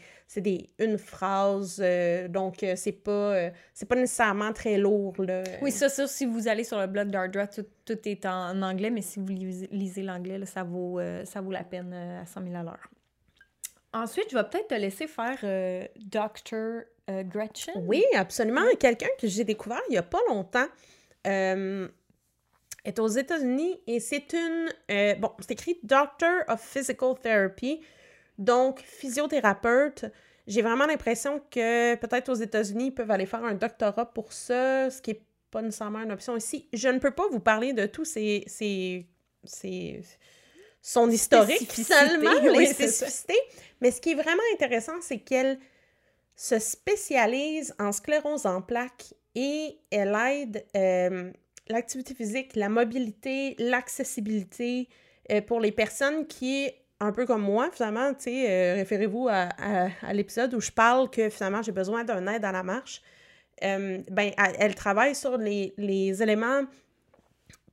une 0.78 1.00
phrase. 1.00 1.82
euh, 1.84 2.28
donc, 2.28 2.64
c'est 2.76 2.92
pas, 2.92 3.50
c'est 3.74 3.88
pas 3.88 3.96
nécessairement 3.96 4.54
très 4.54 4.78
lourd. 4.78 5.16
Là. 5.18 5.42
Oui, 5.64 5.72
ça, 5.72 5.90
ça, 5.90 6.08
si 6.08 6.28
vous 6.28 6.48
allez 6.48 6.64
sur 6.64 6.80
le 6.80 6.86
blog 6.86 7.10
d'Ardra, 7.10 7.48
tout, 7.48 7.66
tout 7.84 7.98
est 8.08 8.28
en 8.28 8.62
anglais, 8.62 8.92
mais 8.92 9.02
si 9.02 9.20
vous 9.20 9.26
lisez, 9.28 10.04
l'anglais, 10.04 10.40
ça, 10.46 10.62
vaut, 10.64 11.02
ça 11.24 11.42
vaut 11.42 11.52
la 11.52 11.64
peine 11.64 11.94
à 11.94 12.28
100 12.28 12.44
000 12.44 12.56
à 12.56 12.62
l'heure. 12.62 12.90
Ensuite, 13.92 14.26
je 14.30 14.38
vais 14.38 14.44
peut-être 14.44 14.68
te 14.68 14.76
laisser 14.76 15.08
faire 15.08 15.40
Dr. 15.98 16.84
euh, 17.10 17.24
Gretchen? 17.24 17.74
Oui, 17.88 18.04
absolument. 18.16 18.62
Quelqu'un 18.80 19.08
que 19.20 19.28
j'ai 19.28 19.44
découvert 19.44 19.82
il 19.90 19.96
y 19.96 19.98
a 19.98 20.04
pas 20.04 20.20
longtemps 20.30 20.68
euh, 21.28 21.88
est 22.86 23.00
aux 23.00 23.08
États-Unis 23.08 23.80
et 23.88 24.00
c'est 24.00 24.34
une. 24.34 24.70
euh, 24.92 25.16
bon, 25.16 25.32
c'est 25.40 25.52
écrit 25.52 25.80
Doctor 25.84 26.44
of 26.48 26.62
Physical 26.62 27.16
Therapy, 27.22 27.82
donc 28.38 28.80
physiothérapeute. 28.82 30.06
J'ai 30.48 30.62
vraiment 30.62 30.86
l'impression 30.88 31.42
que 31.52 31.96
peut-être 31.96 32.30
aux 32.30 32.36
États-Unis, 32.36 32.88
ils 32.88 32.94
peuvent 32.94 33.12
aller 33.12 33.26
faire 33.28 33.44
un 33.44 33.54
doctorat 33.54 34.12
pour 34.12 34.34
ça, 34.34 34.90
ce 34.90 35.02
qui 35.02 35.12
est 35.12 35.22
pas 35.52 35.62
nécessairement 35.62 36.00
une 36.02 36.12
option 36.12 36.36
ici. 36.38 36.68
Je 36.74 36.90
ne 36.90 37.00
peux 37.00 37.12
pas 37.12 37.28
vous 37.32 37.40
parler 37.40 37.74
de 37.74 37.86
tous 37.86 38.06
ces. 38.06 38.44
ces, 38.48 39.06
ces- 39.44 40.02
son 40.82 41.10
historique, 41.12 41.70
seulement, 41.74 42.32
oui, 42.52 42.60
les 42.60 42.74
spécificités. 42.74 43.40
Mais 43.82 43.92
ce 43.92 44.00
qui 44.00 44.12
est 44.12 44.16
vraiment 44.16 44.42
intéressant, 44.54 44.94
c'est 45.02 45.20
qu'elle 45.20 45.60
se 46.42 46.58
spécialise 46.58 47.76
en 47.80 47.92
sclérose 47.92 48.46
en 48.46 48.62
plaques 48.62 49.14
et 49.36 49.78
elle 49.92 50.16
aide 50.32 50.66
euh, 50.78 51.34
l'activité 51.68 52.14
physique, 52.16 52.56
la 52.56 52.70
mobilité, 52.70 53.56
l'accessibilité 53.60 54.88
euh, 55.32 55.42
pour 55.42 55.60
les 55.60 55.74
personnes 55.74 56.26
qui, 56.28 56.72
un 57.02 57.12
peu 57.12 57.26
comme 57.26 57.42
moi, 57.42 57.70
finalement, 57.74 58.14
tu 58.14 58.24
sais, 58.24 58.50
euh, 58.50 58.74
référez-vous 58.76 59.28
à, 59.28 59.50
à- 59.58 59.90
à 60.02 60.14
l'épisode 60.14 60.54
où 60.54 60.62
je 60.62 60.72
parle 60.72 61.10
que 61.10 61.30
finalement 61.30 61.62
j'ai 61.62 61.74
besoin 61.74 62.06
d'un 62.06 62.26
aide 62.28 62.46
à 62.46 62.54
la 62.54 62.64
marche. 62.64 63.02
Ben, 63.62 64.02
elle, 64.18 64.56
elle 64.58 64.76
travaille 64.76 65.14
sur 65.16 65.38
les, 65.38 65.74
les 65.78 66.24
éléments 66.24 66.62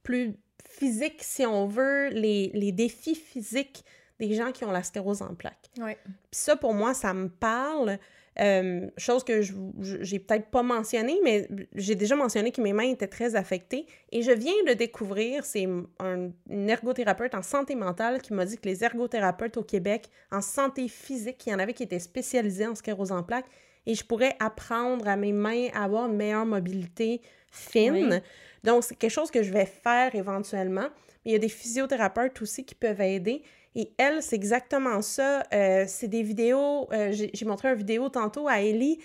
plus 0.02 0.34
physiques, 0.68 1.22
si 1.22 1.46
on 1.46 1.68
veut, 1.68 2.08
les, 2.08 2.50
les 2.54 2.72
défis 2.72 3.14
physiques 3.14 3.84
des 4.18 4.34
gens 4.34 4.50
qui 4.50 4.64
ont 4.64 4.72
la 4.72 4.82
sclérose 4.82 5.22
en 5.22 5.36
plaques. 5.36 5.70
Ouais. 5.78 5.96
Puis 6.04 6.40
ça, 6.40 6.56
pour 6.56 6.74
moi, 6.74 6.92
ça 6.94 7.14
me 7.14 7.28
parle. 7.28 7.98
Euh, 8.38 8.90
chose 8.98 9.24
que 9.24 9.40
j'ai 9.40 10.18
peut-être 10.18 10.48
pas 10.50 10.62
mentionné, 10.62 11.18
mais 11.24 11.48
j'ai 11.74 11.94
déjà 11.94 12.16
mentionné 12.16 12.52
que 12.52 12.60
mes 12.60 12.74
mains 12.74 12.90
étaient 12.90 13.06
très 13.06 13.34
affectées. 13.34 13.86
Et 14.12 14.20
je 14.20 14.30
viens 14.30 14.52
de 14.66 14.74
découvrir, 14.74 15.44
c'est 15.44 15.66
un, 16.00 16.30
une 16.50 16.68
ergothérapeute 16.68 17.34
en 17.34 17.42
santé 17.42 17.74
mentale 17.74 18.20
qui 18.20 18.34
m'a 18.34 18.44
dit 18.44 18.58
que 18.58 18.68
les 18.68 18.84
ergothérapeutes 18.84 19.56
au 19.56 19.62
Québec 19.62 20.10
en 20.30 20.42
santé 20.42 20.88
physique, 20.88 21.46
il 21.46 21.50
y 21.50 21.54
en 21.54 21.58
avait 21.58 21.72
qui 21.72 21.84
étaient 21.84 21.98
spécialisés 21.98 22.66
en 22.66 22.74
sclérose 22.74 23.12
en 23.12 23.22
plaques. 23.22 23.46
Et 23.86 23.94
je 23.94 24.04
pourrais 24.04 24.36
apprendre 24.40 25.08
à 25.08 25.16
mes 25.16 25.32
mains 25.32 25.68
à 25.72 25.84
avoir 25.84 26.06
une 26.06 26.16
meilleure 26.16 26.44
mobilité 26.44 27.22
fine. 27.50 28.20
Donc, 28.64 28.82
c'est 28.84 28.96
quelque 28.96 29.12
chose 29.12 29.30
que 29.30 29.42
je 29.42 29.52
vais 29.52 29.66
faire 29.66 30.14
éventuellement. 30.14 30.88
Mais 31.24 31.30
il 31.30 31.32
y 31.32 31.36
a 31.36 31.38
des 31.38 31.48
physiothérapeutes 31.48 32.42
aussi 32.42 32.64
qui 32.64 32.74
peuvent 32.74 33.00
aider. 33.00 33.42
Et 33.76 33.92
elle, 33.98 34.22
c'est 34.22 34.34
exactement 34.34 35.02
ça. 35.02 35.42
Euh, 35.52 35.84
c'est 35.86 36.08
des 36.08 36.22
vidéos. 36.22 36.88
Euh, 36.92 37.12
j'ai 37.12 37.44
montré 37.44 37.68
une 37.68 37.74
vidéo 37.74 38.08
tantôt 38.08 38.48
à 38.48 38.62
Ellie. 38.62 38.98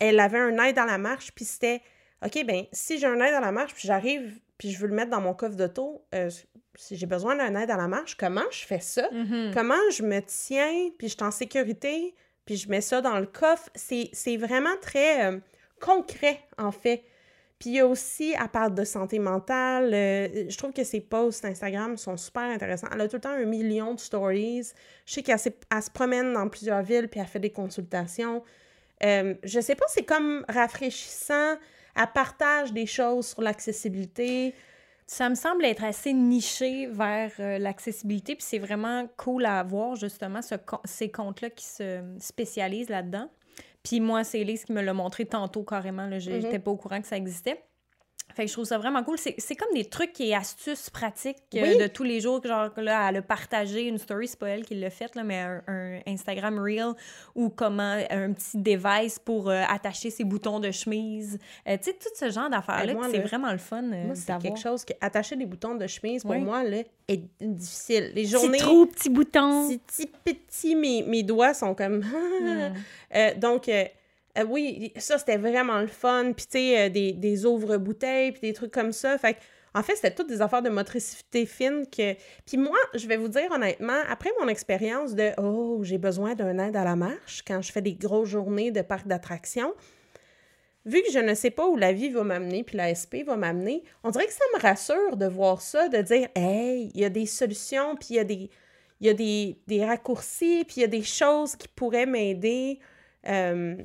Elle 0.00 0.18
avait 0.18 0.40
un 0.40 0.58
aide 0.64 0.74
dans 0.74 0.84
la 0.84 0.98
marche, 0.98 1.32
puis 1.32 1.44
c'était 1.44 1.80
OK, 2.24 2.44
ben 2.44 2.64
si 2.72 2.98
j'ai 2.98 3.06
un 3.06 3.20
aide 3.20 3.32
dans 3.32 3.40
la 3.40 3.52
marche, 3.52 3.72
puis 3.72 3.86
j'arrive, 3.86 4.40
puis 4.58 4.72
je 4.72 4.78
veux 4.78 4.88
le 4.88 4.94
mettre 4.94 5.10
dans 5.10 5.20
mon 5.20 5.32
coffre 5.32 5.54
d'auto, 5.54 6.04
euh, 6.14 6.28
si 6.74 6.96
j'ai 6.96 7.06
besoin 7.06 7.36
d'un 7.36 7.54
aide 7.54 7.70
à 7.70 7.76
la 7.76 7.86
marche, 7.86 8.16
comment 8.16 8.44
je 8.50 8.66
fais 8.66 8.80
ça? 8.80 9.08
Mhm. 9.12 9.52
Comment 9.54 9.74
je 9.92 10.02
me 10.02 10.20
tiens, 10.20 10.90
puis 10.98 11.08
je 11.08 11.14
suis 11.14 11.24
en 11.24 11.30
sécurité, 11.30 12.14
puis 12.44 12.56
je 12.56 12.68
mets 12.68 12.80
ça 12.80 13.00
dans 13.00 13.20
le 13.20 13.26
coffre? 13.26 13.70
C'est 13.74 14.36
vraiment 14.36 14.76
très 14.82 15.40
concret, 15.80 16.40
en 16.58 16.72
fait. 16.72 17.04
Puis 17.58 17.70
il 17.70 17.76
y 17.76 17.80
a 17.80 17.86
aussi, 17.86 18.34
à 18.34 18.48
part 18.48 18.70
de 18.70 18.84
santé 18.84 19.18
mentale, 19.18 19.94
euh, 19.94 20.50
je 20.50 20.58
trouve 20.58 20.72
que 20.72 20.84
ses 20.84 21.00
posts 21.00 21.44
Instagram 21.44 21.96
sont 21.96 22.16
super 22.18 22.42
intéressants. 22.42 22.88
Elle 22.92 23.00
a 23.00 23.08
tout 23.08 23.16
le 23.16 23.22
temps 23.22 23.30
un 23.30 23.46
million 23.46 23.94
de 23.94 24.00
stories. 24.00 24.72
Je 25.06 25.12
sais 25.12 25.22
qu'elle 25.22 25.38
se 25.38 25.90
promène 25.92 26.34
dans 26.34 26.48
plusieurs 26.48 26.82
villes 26.82 27.08
puis 27.08 27.18
elle 27.18 27.26
fait 27.26 27.40
des 27.40 27.50
consultations. 27.50 28.42
Euh, 29.04 29.34
je 29.42 29.60
sais 29.60 29.74
pas, 29.74 29.86
c'est 29.88 30.04
comme 30.04 30.44
rafraîchissant. 30.48 31.54
Elle 31.96 32.12
partage 32.14 32.74
des 32.74 32.86
choses 32.86 33.28
sur 33.28 33.40
l'accessibilité. 33.40 34.54
Ça 35.06 35.28
me 35.30 35.34
semble 35.34 35.64
être 35.64 35.84
assez 35.84 36.12
niché 36.12 36.86
vers 36.88 37.30
euh, 37.38 37.58
l'accessibilité, 37.58 38.34
puis 38.34 38.44
c'est 38.44 38.58
vraiment 38.58 39.08
cool 39.16 39.46
à 39.46 39.62
voir, 39.62 39.94
justement, 39.94 40.40
ces 40.84 41.10
comptes-là 41.10 41.50
qui 41.50 41.64
se 41.64 42.02
spécialisent 42.18 42.88
là-dedans. 42.88 43.30
Puis 43.86 44.00
moi, 44.00 44.24
c'est 44.24 44.40
Elise 44.40 44.64
qui 44.64 44.72
me 44.72 44.82
l'a 44.82 44.92
montré 44.92 45.26
tantôt 45.26 45.62
carrément. 45.62 46.10
Je 46.18 46.30
n'étais 46.30 46.58
mhm. 46.58 46.64
pas 46.64 46.70
au 46.72 46.76
courant 46.76 47.00
que 47.00 47.06
ça 47.06 47.16
existait. 47.16 47.62
Fait 48.34 48.44
que 48.44 48.48
je 48.48 48.52
trouve 48.52 48.66
ça 48.66 48.76
vraiment 48.76 49.02
cool. 49.02 49.16
C'est 49.18 49.56
comme 49.56 49.72
des 49.72 49.86
trucs 49.86 50.20
et 50.20 50.34
astuces 50.34 50.90
pratiques 50.90 51.38
euh, 51.54 51.78
de 51.78 51.86
tous 51.86 52.02
les 52.02 52.20
jours. 52.20 52.42
Genre, 52.44 52.68
là, 52.76 53.08
elle 53.08 53.16
a 53.16 53.22
partagé 53.22 53.88
une 53.88 53.96
story, 53.96 54.28
c'est 54.28 54.38
pas 54.38 54.50
elle 54.50 54.66
qui 54.66 54.74
l'a 54.74 54.90
fait, 54.90 55.14
là, 55.14 55.24
mais 55.24 55.40
un, 55.66 56.00
Instagram 56.06 56.58
Reel 56.58 56.92
ou 57.34 57.48
comment 57.48 57.96
un 58.10 58.32
petit 58.34 58.58
device 58.58 59.18
pour 59.18 59.48
euh, 59.48 59.62
attacher 59.66 60.10
ses 60.10 60.24
boutons 60.24 60.60
de 60.60 60.70
chemise. 60.70 61.38
Euh, 61.66 61.78
tu 61.78 61.84
sais, 61.84 61.92
tout 61.94 62.10
ce 62.14 62.30
genre 62.30 62.50
d'affaires-là, 62.50 62.94
c'est 63.10 63.20
vraiment 63.20 63.52
le 63.52 63.58
fun 63.58 63.84
c'est 64.14 64.38
quelque 64.38 64.60
chose 64.60 64.84
que 64.84 64.92
attacher 65.00 65.36
des 65.36 65.46
boutons 65.46 65.74
de 65.74 65.86
chemise, 65.86 66.22
pour 66.22 66.34
moi, 66.34 66.62
là, 66.62 66.82
est 67.08 67.22
difficile. 67.40 68.12
Les 68.14 68.26
journées... 68.26 68.58
C'est 68.58 68.64
trop 68.64 68.84
petits 68.84 69.08
boutons. 69.08 69.70
C'est 69.70 69.78
petit, 69.78 70.10
petit. 70.24 70.76
Mes, 70.76 71.02
mes 71.04 71.22
doigts 71.22 71.54
sont 71.54 71.74
comme... 71.74 72.04
Hmm. 72.36 73.38
donc... 73.38 73.70
Euh, 74.38 74.44
oui, 74.48 74.92
ça, 74.96 75.18
c'était 75.18 75.38
vraiment 75.38 75.80
le 75.80 75.86
fun. 75.86 76.32
Puis, 76.36 76.46
tu 76.46 76.58
sais, 76.58 76.86
euh, 76.86 76.88
des, 76.88 77.12
des 77.12 77.46
ouvre-bouteilles, 77.46 78.32
puis 78.32 78.40
des 78.42 78.52
trucs 78.52 78.72
comme 78.72 78.92
ça. 78.92 79.18
Fait 79.18 79.36
en 79.76 79.82
fait, 79.82 79.94
c'était 79.94 80.14
toutes 80.14 80.28
des 80.28 80.40
affaires 80.40 80.62
de 80.62 80.70
motricité 80.70 81.44
fine 81.44 81.84
que... 81.86 82.14
Puis 82.46 82.56
moi, 82.56 82.78
je 82.94 83.06
vais 83.06 83.18
vous 83.18 83.28
dire 83.28 83.50
honnêtement, 83.52 84.00
après 84.08 84.30
mon 84.40 84.48
expérience 84.48 85.14
de 85.14 85.32
«Oh, 85.38 85.80
j'ai 85.82 85.98
besoin 85.98 86.34
d'un 86.34 86.58
aide 86.58 86.76
à 86.76 86.84
la 86.84 86.96
marche» 86.96 87.42
quand 87.46 87.60
je 87.60 87.72
fais 87.72 87.82
des 87.82 87.92
grosses 87.92 88.30
journées 88.30 88.70
de 88.70 88.80
parc 88.80 89.06
d'attractions, 89.06 89.74
vu 90.86 91.02
que 91.02 91.12
je 91.12 91.18
ne 91.18 91.34
sais 91.34 91.50
pas 91.50 91.68
où 91.68 91.76
la 91.76 91.92
vie 91.92 92.08
va 92.08 92.24
m'amener, 92.24 92.64
puis 92.64 92.78
la 92.78 92.94
SP 92.96 93.20
va 93.26 93.36
m'amener, 93.36 93.82
on 94.02 94.08
dirait 94.08 94.24
que 94.24 94.32
ça 94.32 94.44
me 94.54 94.62
rassure 94.62 95.18
de 95.18 95.26
voir 95.26 95.60
ça, 95.60 95.90
de 95.90 96.00
dire 96.00 96.28
«Hey, 96.34 96.90
il 96.94 97.00
y 97.02 97.04
a 97.04 97.10
des 97.10 97.26
solutions, 97.26 97.96
puis 97.96 98.08
il 98.10 98.16
y 98.16 98.20
a 98.20 98.24
des... 98.24 98.50
Il 99.02 99.06
y 99.06 99.10
a 99.10 99.12
des, 99.12 99.58
des 99.66 99.84
raccourcis, 99.84 100.64
puis 100.66 100.76
il 100.78 100.80
y 100.80 100.84
a 100.84 100.86
des 100.88 101.02
choses 101.02 101.54
qui 101.54 101.68
pourraient 101.68 102.06
m'aider. 102.06 102.78
Euh, 103.28 103.76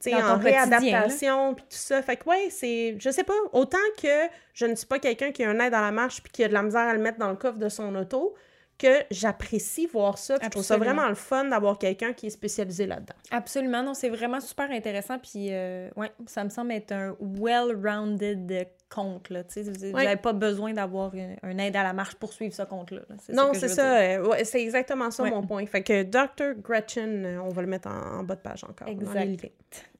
sais, 0.00 0.14
en 0.14 0.38
réadaptation, 0.38 1.54
puis 1.54 1.64
tout 1.64 1.76
ça. 1.76 2.02
Fait 2.02 2.16
que, 2.16 2.28
ouais, 2.28 2.48
c'est, 2.50 2.96
je 2.98 3.10
sais 3.10 3.24
pas, 3.24 3.34
autant 3.52 3.78
que 4.00 4.28
je 4.54 4.66
ne 4.66 4.74
suis 4.74 4.86
pas 4.86 4.98
quelqu'un 4.98 5.32
qui 5.32 5.44
a 5.44 5.50
un 5.50 5.58
aide 5.60 5.72
dans 5.72 5.80
la 5.80 5.92
marche 5.92 6.22
puis 6.22 6.32
qui 6.32 6.44
a 6.44 6.48
de 6.48 6.52
la 6.52 6.62
misère 6.62 6.82
à 6.88 6.92
le 6.94 7.00
mettre 7.00 7.18
dans 7.18 7.30
le 7.30 7.36
coffre 7.36 7.58
de 7.58 7.68
son 7.68 7.94
auto, 7.94 8.34
que 8.78 9.04
j'apprécie 9.10 9.86
voir 9.86 10.18
ça. 10.18 10.36
je 10.42 10.48
trouve 10.48 10.62
ça 10.62 10.76
vraiment 10.76 11.08
le 11.08 11.14
fun 11.14 11.44
d'avoir 11.44 11.78
quelqu'un 11.78 12.12
qui 12.12 12.26
est 12.26 12.30
spécialisé 12.30 12.86
là-dedans. 12.86 13.14
Absolument, 13.30 13.82
non, 13.82 13.94
c'est 13.94 14.08
vraiment 14.08 14.40
super 14.40 14.70
intéressant. 14.70 15.18
Puis, 15.18 15.48
euh, 15.50 15.88
ouais, 15.96 16.12
ça 16.26 16.44
me 16.44 16.50
semble 16.50 16.72
être 16.72 16.92
un 16.92 17.16
well-rounded 17.20 18.68
compte. 18.88 19.30
Là, 19.30 19.44
tu 19.44 19.64
sais, 19.64 19.70
vous 19.70 19.92
n'avez 19.92 20.16
pas 20.16 20.32
besoin 20.32 20.72
d'avoir 20.72 21.12
un 21.42 21.58
aide 21.58 21.76
à 21.76 21.82
la 21.82 21.92
marche 21.92 22.14
pour 22.14 22.32
suivre 22.32 22.54
ce 22.54 22.62
compte-là. 22.62 23.02
Non, 23.30 23.52
c'est 23.54 23.68
ça. 23.68 23.98
Euh, 23.98 24.26
ouais, 24.26 24.44
c'est 24.44 24.62
exactement 24.62 25.10
ça 25.10 25.24
mon 25.24 25.46
point. 25.46 25.66
Fait 25.66 25.82
que 25.82 26.02
Dr. 26.02 26.60
Gretchen, 26.60 27.24
euh, 27.24 27.42
on 27.42 27.48
va 27.48 27.62
le 27.62 27.68
mettre 27.68 27.88
en, 27.88 28.22
bas 28.22 28.36
de 28.36 28.40
page 28.40 28.64
encore. 28.64 28.88
Exact. 28.88 29.48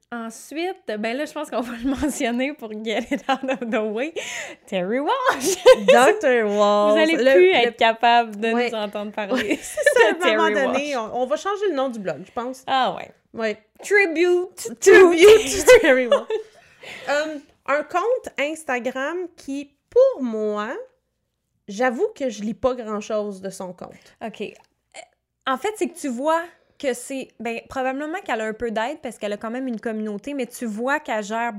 Ensuite, 0.09 0.85
ben 0.87 1.17
là, 1.17 1.25
je 1.25 1.33
pense 1.33 1.49
qu'on 1.49 1.59
va 1.59 1.73
le 1.83 1.89
mentionner 1.89 2.53
pour 2.53 2.71
get 2.71 3.07
it 3.11 3.25
out 3.29 3.43
of 3.43 3.69
the 3.69 3.93
way. 3.93 4.13
Terry 4.65 4.99
Walsh! 5.01 5.57
Dr. 5.85 6.45
Walsh! 6.45 6.93
Vous 6.93 6.99
allez 6.99 7.17
plus 7.17 7.51
être 7.51 7.75
capable 7.75 8.37
de 8.37 8.47
nous 8.47 8.73
entendre 8.73 9.11
parler. 9.11 9.57
c'est 9.61 9.83
ça, 9.83 10.27
à 10.27 10.29
un 10.29 10.37
moment 10.37 10.49
donné, 10.49 10.95
on, 10.95 11.25
va 11.25 11.35
changer 11.35 11.67
le 11.67 11.75
nom 11.75 11.89
du 11.89 11.99
blog, 11.99 12.23
je 12.25 12.31
pense. 12.31 12.63
Ah 12.67 12.95
ouais. 12.95 13.11
Ouais. 13.33 13.61
Tribute 13.83 14.55
Tribute 14.79 15.65
to 15.65 15.79
Terry 15.81 16.07
Walsh. 16.07 16.29
Um, 17.09 17.41
un 17.65 17.83
compte 17.83 18.33
Instagram 18.39 19.27
qui, 19.35 19.75
pour 19.89 20.23
moi, 20.23 20.73
j'avoue 21.67 22.07
que 22.15 22.29
je 22.29 22.43
lis 22.43 22.53
pas 22.53 22.75
grand-chose 22.75 23.41
de 23.41 23.49
son 23.49 23.73
compte. 23.73 24.15
OK. 24.25 24.53
En 25.45 25.57
fait, 25.57 25.73
c'est 25.75 25.89
que 25.89 25.97
tu 25.97 26.07
vois 26.07 26.43
que 26.79 26.93
c'est. 26.93 27.29
Ben, 27.39 27.59
probablement 27.69 28.19
qu'elle 28.25 28.41
a 28.41 28.45
un 28.45 28.53
peu 28.53 28.71
d'aide 28.71 28.99
parce 29.01 29.17
qu'elle 29.17 29.33
a 29.33 29.37
quand 29.37 29.51
même 29.51 29.67
une 29.67 29.79
communauté, 29.79 30.33
mais 30.33 30.45
tu 30.45 30.65
vois 30.65 30.99
qu'elle 30.99 31.23
gère. 31.23 31.53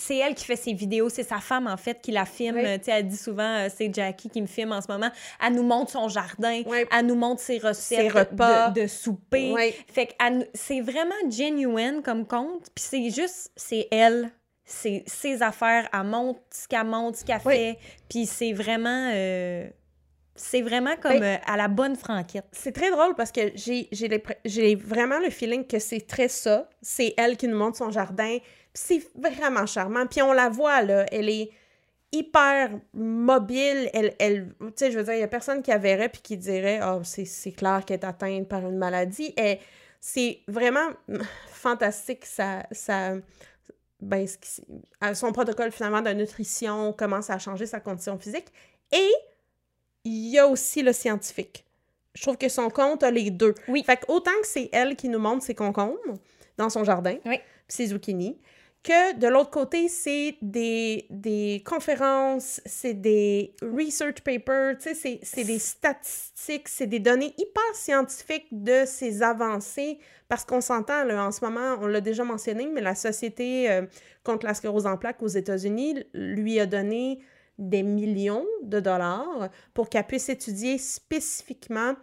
C'est 0.00 0.18
elle 0.18 0.36
qui 0.36 0.44
fait 0.44 0.54
ses 0.54 0.74
vidéos, 0.74 1.08
c'est 1.08 1.24
sa 1.24 1.38
femme 1.38 1.66
en 1.66 1.76
fait 1.76 2.00
qui 2.00 2.12
la 2.12 2.24
filme. 2.24 2.56
Tu 2.56 2.84
sais, 2.84 2.92
elle 2.92 3.08
dit 3.08 3.16
souvent 3.16 3.42
euh, 3.42 3.68
c'est 3.74 3.92
Jackie 3.92 4.30
qui 4.30 4.40
me 4.40 4.46
filme 4.46 4.70
en 4.70 4.80
ce 4.80 4.86
moment. 4.88 5.10
Elle 5.44 5.54
nous 5.54 5.64
montre 5.64 5.90
son 5.90 6.08
jardin, 6.08 6.62
elle 6.92 7.06
nous 7.06 7.16
montre 7.16 7.40
ses 7.40 7.58
recettes 7.58 7.98
ses 8.02 8.08
repas. 8.08 8.70
De, 8.70 8.86
souper. 8.86 9.74
Fait 9.92 10.06
que 10.06 10.12
c'est 10.54 10.80
vraiment 10.80 11.16
genuine 11.28 12.02
comme 12.04 12.26
compte, 12.26 12.68
puis 12.76 12.84
c'est 12.88 13.10
juste 13.10 13.50
c'est 13.56 13.88
elle 13.90 14.30
c'est 14.68 15.02
ses 15.06 15.42
affaires, 15.42 15.88
elle 15.92 16.04
montre 16.04 16.40
ce 16.52 16.68
qu'elle 16.68 16.84
montre, 16.84 17.18
ce 17.18 17.24
qu'elle 17.24 17.40
fait, 17.40 17.78
puis 18.08 18.26
c'est 18.26 18.52
vraiment 18.52 19.10
euh, 19.14 19.66
c'est 20.38 20.62
vraiment 20.62 20.96
comme 20.96 21.18
ben, 21.18 21.36
euh, 21.36 21.52
à 21.52 21.56
la 21.56 21.68
bonne 21.68 21.96
franquette. 21.96 22.46
C'est 22.52 22.72
très 22.72 22.90
drôle 22.90 23.14
parce 23.16 23.32
que 23.32 23.52
j'ai 23.56 24.74
vraiment 24.76 25.18
le 25.18 25.30
feeling 25.30 25.66
que 25.66 25.78
c'est 25.78 26.06
très 26.06 26.28
ça. 26.28 26.68
C'est 26.80 27.12
elle 27.16 27.36
qui 27.36 27.48
nous 27.48 27.56
montre 27.56 27.76
son 27.76 27.90
jardin. 27.90 28.38
C'est 28.72 29.02
vraiment 29.16 29.66
charmant. 29.66 30.06
Puis 30.06 30.22
on 30.22 30.32
la 30.32 30.48
voit, 30.48 30.82
là, 30.82 31.06
elle 31.10 31.28
est 31.28 31.50
hyper 32.12 32.70
mobile. 32.94 33.90
Elle, 33.92 34.14
elle 34.20 34.54
tu 34.60 34.72
sais, 34.76 34.92
je 34.92 34.98
veux 34.98 35.04
dire, 35.04 35.14
il 35.14 35.18
n'y 35.18 35.24
a 35.24 35.28
personne 35.28 35.60
qui 35.60 35.70
la 35.70 35.78
verrait 35.78 36.08
puis 36.08 36.22
qui 36.22 36.36
dirait 36.36 36.80
«Oh, 36.84 37.02
c'est 37.02 37.52
clair 37.52 37.84
qu'elle 37.84 37.98
est 37.98 38.04
atteinte 38.04 38.48
par 38.48 38.60
une 38.60 38.78
maladie.» 38.78 39.34
Et 39.36 39.58
c'est 40.00 40.40
vraiment 40.46 40.88
fantastique, 41.52 42.24
ça... 42.24 42.62
ça 42.70 43.14
ben, 44.00 44.28
son 45.14 45.32
protocole 45.32 45.72
finalement 45.72 46.02
de 46.02 46.10
nutrition 46.10 46.92
commence 46.92 47.30
à 47.30 47.40
changer 47.40 47.66
sa 47.66 47.80
condition 47.80 48.16
physique. 48.16 48.46
Et 48.92 49.10
il 50.04 50.28
y 50.28 50.38
a 50.38 50.46
aussi 50.46 50.82
le 50.82 50.92
scientifique. 50.92 51.64
Je 52.14 52.22
trouve 52.22 52.36
que 52.36 52.48
son 52.48 52.68
compte 52.70 53.02
a 53.02 53.10
les 53.10 53.30
deux. 53.30 53.54
Oui. 53.68 53.84
Fait 53.84 54.04
autant 54.08 54.32
que 54.40 54.46
c'est 54.46 54.68
elle 54.72 54.96
qui 54.96 55.08
nous 55.08 55.18
montre 55.18 55.44
ses 55.44 55.54
concombres 55.54 56.14
dans 56.56 56.68
son 56.68 56.82
jardin, 56.82 57.16
oui. 57.24 57.38
ses 57.68 57.86
zucchini, 57.88 58.36
que 58.82 59.16
de 59.16 59.28
l'autre 59.28 59.50
côté, 59.50 59.88
c'est 59.88 60.36
des, 60.40 61.06
des 61.10 61.62
conférences, 61.64 62.60
c'est 62.64 62.94
des 62.94 63.54
research 63.62 64.20
papers, 64.22 64.76
c'est 64.80 65.44
des 65.44 65.58
statistiques, 65.58 66.68
c'est 66.68 66.86
des 66.86 66.98
données 66.98 67.34
hyper 67.38 67.74
scientifiques 67.74 68.48
de 68.50 68.84
ces 68.86 69.22
avancées, 69.22 69.98
parce 70.28 70.44
qu'on 70.44 70.60
s'entend, 70.60 71.08
en 71.08 71.32
ce 71.32 71.44
moment, 71.44 71.76
on 71.80 71.86
l'a 71.86 72.00
déjà 72.00 72.24
mentionné, 72.24 72.66
mais 72.66 72.80
la 72.80 72.94
Société 72.94 73.70
euh, 73.70 73.82
contre 74.24 74.46
la 74.46 74.54
sclérose 74.54 74.86
en 74.86 74.96
plaques 74.96 75.22
aux 75.22 75.28
États-Unis 75.28 76.04
lui 76.14 76.60
a 76.60 76.66
donné 76.66 77.20
des 77.58 77.82
millions 77.82 78.46
de 78.62 78.80
dollars 78.80 79.48
pour 79.74 79.88
qu'elle 79.88 80.06
puisse 80.06 80.28
étudier 80.28 80.78
spécifiquement 80.78 81.94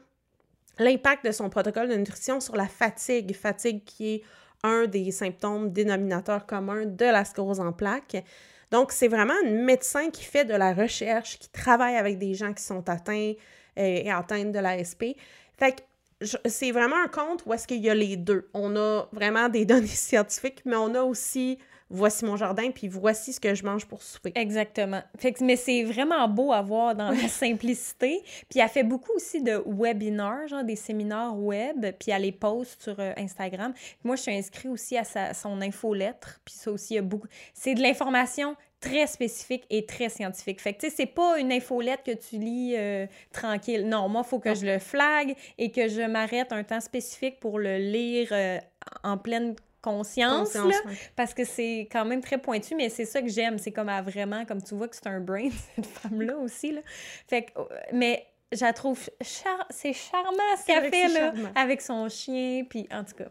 l'impact 0.79 1.25
de 1.25 1.31
son 1.31 1.49
protocole 1.49 1.87
de 1.87 1.95
nutrition 1.95 2.39
sur 2.39 2.55
la 2.55 2.67
fatigue, 2.67 3.33
fatigue 3.35 3.83
qui 3.85 4.15
est 4.15 4.21
un 4.63 4.85
des 4.87 5.11
symptômes 5.11 5.71
dénominateurs 5.71 6.45
communs 6.45 6.85
de 6.85 7.05
la 7.05 7.23
sclérose 7.23 7.59
en 7.59 7.71
plaques. 7.71 8.23
Donc, 8.71 8.91
c'est 8.91 9.07
vraiment 9.07 9.35
un 9.45 9.49
médecin 9.49 10.09
qui 10.09 10.23
fait 10.23 10.43
de 10.43 10.53
la 10.55 10.73
recherche, 10.73 11.39
qui 11.39 11.49
travaille 11.49 11.95
avec 11.95 12.17
des 12.17 12.33
gens 12.33 12.51
qui 12.53 12.63
sont 12.63 12.87
atteints 12.89 13.33
euh, 13.77 13.81
et 13.81 14.09
atteints 14.11 14.45
de 14.45 14.59
l'ASP. 14.59 15.15
Fait 15.57 15.85
je- 16.21 16.37
c'est 16.45 16.71
vraiment 16.71 16.95
un 17.01 17.07
compte 17.07 17.43
où 17.45 17.53
est-ce 17.53 17.67
qu'il 17.67 17.83
y 17.83 17.89
a 17.89 17.95
les 17.95 18.17
deux. 18.17 18.49
On 18.53 18.75
a 18.75 19.07
vraiment 19.11 19.49
des 19.49 19.65
données 19.65 19.87
scientifiques, 19.87 20.61
mais 20.65 20.75
on 20.75 20.93
a 20.95 21.03
aussi 21.03 21.59
voici 21.89 22.25
mon 22.25 22.35
jardin, 22.35 22.71
puis 22.71 22.87
voici 22.87 23.33
ce 23.33 23.39
que 23.39 23.53
je 23.53 23.63
mange 23.63 23.85
pour 23.85 24.01
souper. 24.01 24.31
Exactement. 24.35 25.01
Fait 25.17 25.33
que, 25.33 25.43
mais 25.43 25.55
c'est 25.55 25.83
vraiment 25.83 26.27
beau 26.27 26.51
à 26.51 26.61
voir 26.61 26.95
dans 26.95 27.11
la 27.11 27.27
simplicité. 27.27 28.21
Puis 28.49 28.59
elle 28.59 28.69
fait 28.69 28.83
beaucoup 28.83 29.11
aussi 29.15 29.41
de 29.41 29.61
webinars, 29.65 30.47
genre 30.47 30.63
des 30.63 30.75
séminaires 30.75 31.35
web, 31.37 31.85
puis 31.99 32.11
elle 32.11 32.23
les 32.23 32.31
poste 32.31 32.81
sur 32.81 32.99
euh, 32.99 33.13
Instagram. 33.17 33.73
Puis 33.73 33.97
moi, 34.03 34.15
je 34.15 34.23
suis 34.23 34.35
inscrite 34.35 34.71
aussi 34.71 34.97
à 34.97 35.03
sa, 35.03 35.33
son 35.33 35.61
infolettre, 35.61 36.39
puis 36.43 36.55
ça 36.55 36.71
aussi, 36.71 36.93
il 36.93 36.97
y 36.97 36.99
a 36.99 37.03
beaucoup... 37.03 37.27
C'est 37.53 37.75
de 37.75 37.81
l'information 37.81 38.55
très 38.79 39.07
spécifique 39.07 39.65
et 39.69 39.85
très 39.85 40.09
scientifique. 40.09 40.61
Fait 40.61 40.73
que, 40.73 40.81
tu 40.81 40.89
sais, 40.89 40.95
c'est 40.95 41.05
pas 41.07 41.39
une 41.39 41.51
infolette 41.51 42.03
que 42.05 42.11
tu 42.11 42.37
lis 42.37 42.75
euh, 42.77 43.07
tranquille. 43.31 43.87
Non, 43.87 44.09
moi, 44.09 44.21
il 44.23 44.29
faut 44.29 44.39
que 44.39 44.49
Non. 44.49 44.55
je 44.55 44.65
le 44.65 44.79
flag 44.79 45.35
et 45.57 45.71
que 45.71 45.87
je 45.87 46.01
m'arrête 46.01 46.51
un 46.51 46.63
temps 46.63 46.81
spécifique 46.81 47.39
pour 47.39 47.57
le 47.57 47.77
lire 47.77 48.29
euh, 48.31 48.59
en 49.03 49.17
pleine 49.17 49.55
conscience, 49.85 50.51
Conscience, 50.53 50.73
là, 50.83 50.89
ouais. 50.91 50.97
parce 51.15 51.33
que 51.33 51.43
c'est 51.45 51.87
quand 51.91 52.03
même 52.05 52.21
très 52.21 52.37
pointu, 52.37 52.75
mais 52.75 52.89
c'est 52.89 53.05
ça 53.05 53.21
que 53.21 53.29
j'aime. 53.29 53.57
C'est 53.59 53.71
comme 53.71 53.89
à 53.89 54.01
vraiment, 54.01 54.43
comme 54.45 54.61
tu 54.61 54.75
vois 54.75 54.87
que 54.87 54.95
c'est 54.95 55.07
un 55.07 55.19
brain, 55.19 55.49
cette 55.75 55.85
femme-là 55.85 56.37
aussi. 56.37 56.71
Là. 56.73 56.81
Fait 57.27 57.43
que, 57.43 57.59
euh, 57.59 57.63
mais 57.93 58.25
je 58.51 58.63
la 58.65 58.73
trouve 58.73 58.99
char... 59.21 59.65
c'est 59.69 59.93
charmant 59.93 60.31
ce 60.59 60.65
qu'elle 60.65 60.89
fait 60.89 61.07
là, 61.09 61.31
charmant. 61.33 61.49
avec 61.55 61.81
son 61.81 62.09
chien, 62.09 62.63
puis 62.69 62.87
en 62.91 63.03
tout 63.03 63.15
cas. 63.15 63.29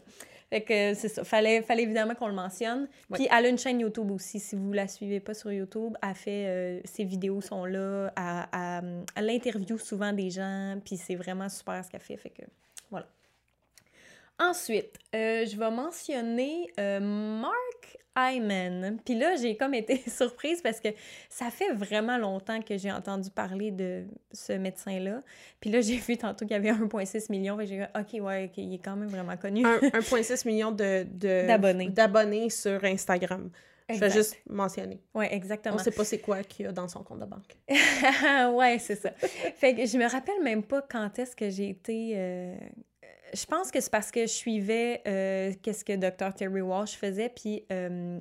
Fait 0.49 0.61
que 0.61 0.93
c'est 0.93 1.09
ça. 1.09 1.23
Fallait, 1.23 1.63
fallait 1.63 1.83
évidemment 1.83 2.13
qu'on 2.13 2.27
le 2.27 2.33
mentionne. 2.35 2.87
Ouais. 3.09 3.17
Puis 3.17 3.27
elle 3.35 3.45
a 3.45 3.49
une 3.49 3.57
chaîne 3.57 3.79
YouTube 3.79 4.11
aussi. 4.11 4.39
Si 4.39 4.55
vous 4.55 4.71
la 4.73 4.87
suivez 4.87 5.19
pas 5.19 5.33
sur 5.33 5.51
YouTube, 5.51 5.95
elle 6.03 6.13
fait 6.15 6.45
euh, 6.47 6.79
ses 6.85 7.03
vidéos 7.03 7.41
sont 7.41 7.65
là. 7.65 8.13
Elle, 8.15 8.45
elle- 8.53 9.05
elle 9.15 9.29
interview 9.31 9.77
souvent 9.79 10.13
des 10.13 10.29
gens. 10.29 10.77
Puis 10.85 10.97
c'est 10.97 11.15
vraiment 11.15 11.49
super 11.49 11.83
ce 11.83 11.89
qu'elle 11.89 11.99
fait. 11.99 12.15
Fait 12.17 12.29
que 12.29 12.43
voilà. 12.91 13.07
Ensuite, 14.39 14.97
euh, 15.15 15.45
je 15.45 15.57
vais 15.57 15.71
mentionner 15.71 16.69
euh, 16.79 16.99
Mark 16.99 17.97
Hyman. 18.17 18.97
Puis 19.03 19.15
là, 19.15 19.35
j'ai 19.35 19.55
comme 19.57 19.73
été 19.73 19.97
surprise 20.09 20.61
parce 20.61 20.79
que 20.79 20.89
ça 21.29 21.49
fait 21.49 21.71
vraiment 21.73 22.17
longtemps 22.17 22.61
que 22.61 22.77
j'ai 22.77 22.91
entendu 22.91 23.29
parler 23.29 23.71
de 23.71 24.05
ce 24.31 24.53
médecin-là. 24.53 25.21
Puis 25.61 25.69
là, 25.69 25.79
j'ai 25.81 25.97
vu 25.97 26.17
tantôt 26.17 26.45
qu'il 26.45 26.53
y 26.53 26.59
avait 26.59 26.71
1,6 26.71 27.31
million. 27.31 27.57
Fait 27.57 27.67
j'ai 27.67 27.77
dit, 27.77 27.83
OK, 27.97 28.21
ouais, 28.25 28.45
OK, 28.45 28.57
il 28.57 28.73
est 28.73 28.79
quand 28.83 28.95
même 28.95 29.09
vraiment 29.09 29.37
connu. 29.37 29.65
Un- 29.65 29.77
1,6 29.79 30.47
million 30.47 30.71
de, 30.71 31.03
de- 31.09 31.47
D'abonnés. 31.47 31.89
d'abonnés 31.89 32.49
sur 32.49 32.83
Instagram. 32.83 33.49
Je 33.87 33.99
vais 33.99 34.09
juste 34.09 34.35
mentionner. 34.49 34.99
Ouais, 35.13 35.31
exactement. 35.33 35.75
On 35.75 35.77
sait 35.77 35.91
pas 35.91 36.03
c'est 36.03 36.17
quoi 36.19 36.41
qu'il 36.41 36.65
y 36.65 36.67
a 36.67 36.71
dans 36.71 36.87
son 36.87 37.03
compte 37.03 37.19
de 37.19 37.25
banque. 37.25 37.55
ouais, 38.55 38.79
c'est 38.79 38.95
ça. 38.95 39.11
Fait 39.11 39.75
que 39.75 39.85
je 39.85 39.95
me 39.99 40.09
rappelle 40.09 40.41
même 40.43 40.63
pas 40.63 40.81
quand 40.81 41.19
est-ce 41.19 41.35
que 41.35 41.49
j'ai 41.51 41.69
été. 41.69 42.13
euh, 42.15 42.55
Je 43.35 43.45
pense 43.45 43.69
que 43.69 43.81
c'est 43.81 43.91
parce 43.91 44.11
que 44.11 44.21
je 44.21 44.31
suivais 44.31 45.01
euh, 45.07 45.51
qu'est-ce 45.61 45.83
que 45.83 45.93
Dr. 45.93 46.33
Terry 46.33 46.61
Walsh 46.61 46.95
faisait, 46.95 47.29
puis 47.29 47.65
euh, 47.71 48.19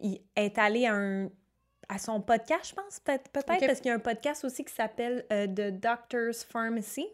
il 0.00 0.20
est 0.36 0.58
allé 0.58 0.86
à 0.86 0.94
un 0.94 1.30
à 1.90 1.98
son 1.98 2.20
podcast, 2.20 2.70
je 2.70 2.74
pense, 2.74 3.00
peut-être, 3.00 3.28
peut-être 3.30 3.66
parce 3.66 3.80
qu'il 3.80 3.88
y 3.88 3.92
a 3.92 3.96
un 3.96 3.98
podcast 3.98 4.44
aussi 4.44 4.64
qui 4.64 4.72
s'appelle 4.72 5.26
euh, 5.32 5.48
The 5.48 5.80
Doctor's 5.80 6.44
Pharmacy. 6.44 7.04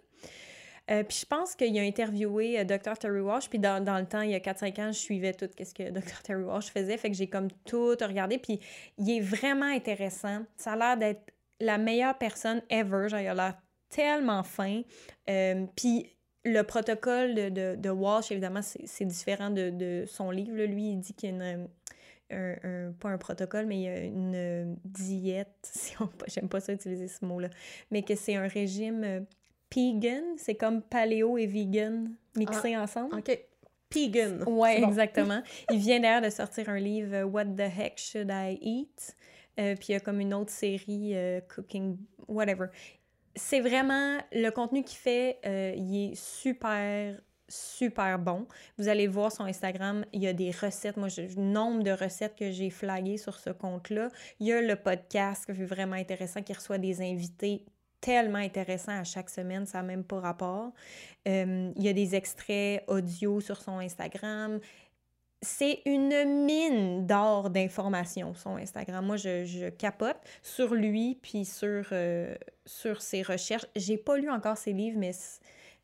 Euh, 0.90 1.02
puis 1.02 1.18
je 1.20 1.26
pense 1.26 1.56
qu'il 1.56 1.76
a 1.78 1.82
interviewé 1.82 2.60
euh, 2.60 2.64
Dr. 2.64 2.96
Terry 2.98 3.20
Walsh, 3.20 3.48
puis 3.48 3.58
dans, 3.58 3.82
dans 3.82 3.98
le 3.98 4.06
temps, 4.06 4.20
il 4.20 4.30
y 4.30 4.34
a 4.34 4.38
4-5 4.38 4.80
ans, 4.80 4.92
je 4.92 4.98
suivais 4.98 5.32
tout 5.32 5.48
ce 5.58 5.74
que 5.74 5.90
Dr. 5.90 6.22
Terry 6.22 6.42
Walsh 6.42 6.66
faisait, 6.66 6.96
fait 6.96 7.10
que 7.10 7.16
j'ai 7.16 7.26
comme 7.26 7.48
tout 7.64 7.96
regardé, 8.00 8.38
puis 8.38 8.60
il 8.98 9.10
est 9.10 9.20
vraiment 9.20 9.66
intéressant. 9.66 10.42
Ça 10.56 10.72
a 10.72 10.76
l'air 10.76 10.96
d'être 10.96 11.32
la 11.58 11.78
meilleure 11.78 12.16
personne 12.18 12.62
ever, 12.68 13.08
genre 13.08 13.20
il 13.20 13.28
a 13.28 13.34
l'air 13.34 13.54
tellement 13.88 14.42
fin. 14.42 14.82
Euh, 15.28 15.66
puis 15.74 16.15
le 16.46 16.62
protocole 16.62 17.34
de, 17.34 17.48
de, 17.48 17.74
de 17.76 17.90
Walsh, 17.90 18.30
évidemment, 18.30 18.60
c'est 18.62 19.04
différent 19.04 19.50
de, 19.50 19.70
de 19.70 20.04
son 20.06 20.30
livre. 20.30 20.56
là. 20.56 20.66
Lui, 20.66 20.90
il 20.92 21.00
dit 21.00 21.12
qu'il 21.12 21.30
y 21.30 21.32
a 21.32 21.34
une, 21.52 21.68
un, 22.30 22.56
un- 22.62 22.92
pas 22.92 23.08
un 23.10 23.18
protocole, 23.18 23.66
mais 23.66 23.76
il 23.76 23.82
y 23.82 23.88
a 23.88 23.98
une 24.00 24.32
euh, 24.34 24.64
diète, 24.84 25.48
si 25.62 25.94
on, 26.00 26.08
j'aime 26.28 26.48
pas 26.48 26.60
ça 26.60 26.72
utiliser 26.72 27.08
ce 27.08 27.24
mot-là, 27.24 27.48
mais 27.90 28.02
que 28.02 28.14
c'est 28.14 28.36
un 28.36 28.46
régime 28.48 29.02
euh, 29.04 29.20
vegan, 29.74 30.22
c'est 30.36 30.54
comme 30.54 30.80
paléo 30.82 31.36
et 31.38 31.46
vegan 31.46 32.14
mixés 32.36 32.76
ensemble. 32.76 33.14
OK. 33.16 33.38
Pegan. 33.88 34.42
Ouais, 34.46 34.80
bon. 34.80 34.88
exactement. 34.88 35.42
Il 35.70 35.78
vient 35.78 36.00
d'ailleurs 36.00 36.22
de 36.22 36.30
sortir 36.30 36.68
un 36.68 36.78
livre 36.78 37.14
euh, 37.14 37.24
What 37.24 37.44
the 37.56 37.60
heck 37.60 37.98
should 37.98 38.28
I 38.30 38.58
eat? 38.60 39.16
Euh, 39.58 39.74
puis 39.74 39.86
il 39.88 39.92
y 39.92 39.94
a 39.94 40.00
comme 40.00 40.20
une 40.20 40.34
autre 40.34 40.50
série 40.50 41.12
euh, 41.14 41.40
Cooking, 41.54 41.96
whatever. 42.28 42.66
C'est 43.36 43.60
vraiment 43.60 44.18
le 44.32 44.50
contenu 44.50 44.82
qu'il 44.82 44.98
fait, 44.98 45.38
euh, 45.46 45.74
il 45.76 46.12
est 46.12 46.14
super 46.14 47.16
super 47.48 48.18
bon. 48.18 48.46
Vous 48.76 48.88
allez 48.88 49.06
voir 49.06 49.30
son 49.30 49.44
Instagram, 49.44 50.04
il 50.12 50.22
y 50.22 50.26
a 50.26 50.32
des 50.32 50.50
recettes. 50.50 50.96
Moi, 50.96 51.08
le 51.16 51.40
nombre 51.40 51.82
de 51.82 51.92
recettes 51.92 52.34
que 52.36 52.50
j'ai 52.50 52.70
flaguées 52.70 53.18
sur 53.18 53.38
ce 53.38 53.50
compte-là. 53.50 54.08
Il 54.40 54.46
y 54.48 54.52
a 54.52 54.60
le 54.60 54.76
podcast 54.76 55.46
qui 55.46 55.52
est 55.52 55.64
vraiment 55.64 55.94
intéressant, 55.94 56.42
qui 56.42 56.52
reçoit 56.52 56.78
des 56.78 57.00
invités 57.00 57.64
tellement 58.00 58.38
intéressants 58.38 58.98
à 58.98 59.04
chaque 59.04 59.30
semaine, 59.30 59.66
ça 59.66 59.78
n'a 59.78 59.84
même 59.84 60.04
pas 60.04 60.20
rapport. 60.20 60.72
Euh, 61.26 61.72
il 61.74 61.82
y 61.82 61.88
a 61.88 61.92
des 61.92 62.14
extraits 62.14 62.84
audio 62.86 63.40
sur 63.40 63.60
son 63.60 63.78
Instagram. 63.78 64.60
C'est 65.42 65.82
une 65.84 66.44
mine 66.44 67.06
d'or 67.06 67.50
d'informations, 67.50 68.34
son 68.34 68.56
Instagram. 68.56 69.04
Moi, 69.04 69.16
je, 69.16 69.44
je 69.44 69.68
capote 69.68 70.16
sur 70.42 70.74
lui, 70.74 71.18
puis 71.22 71.44
sur, 71.44 71.84
euh, 71.92 72.34
sur 72.64 73.02
ses 73.02 73.22
recherches. 73.22 73.66
J'ai 73.76 73.98
pas 73.98 74.16
lu 74.16 74.30
encore 74.30 74.56
ses 74.56 74.72
livres, 74.72 74.98
mais 74.98 75.12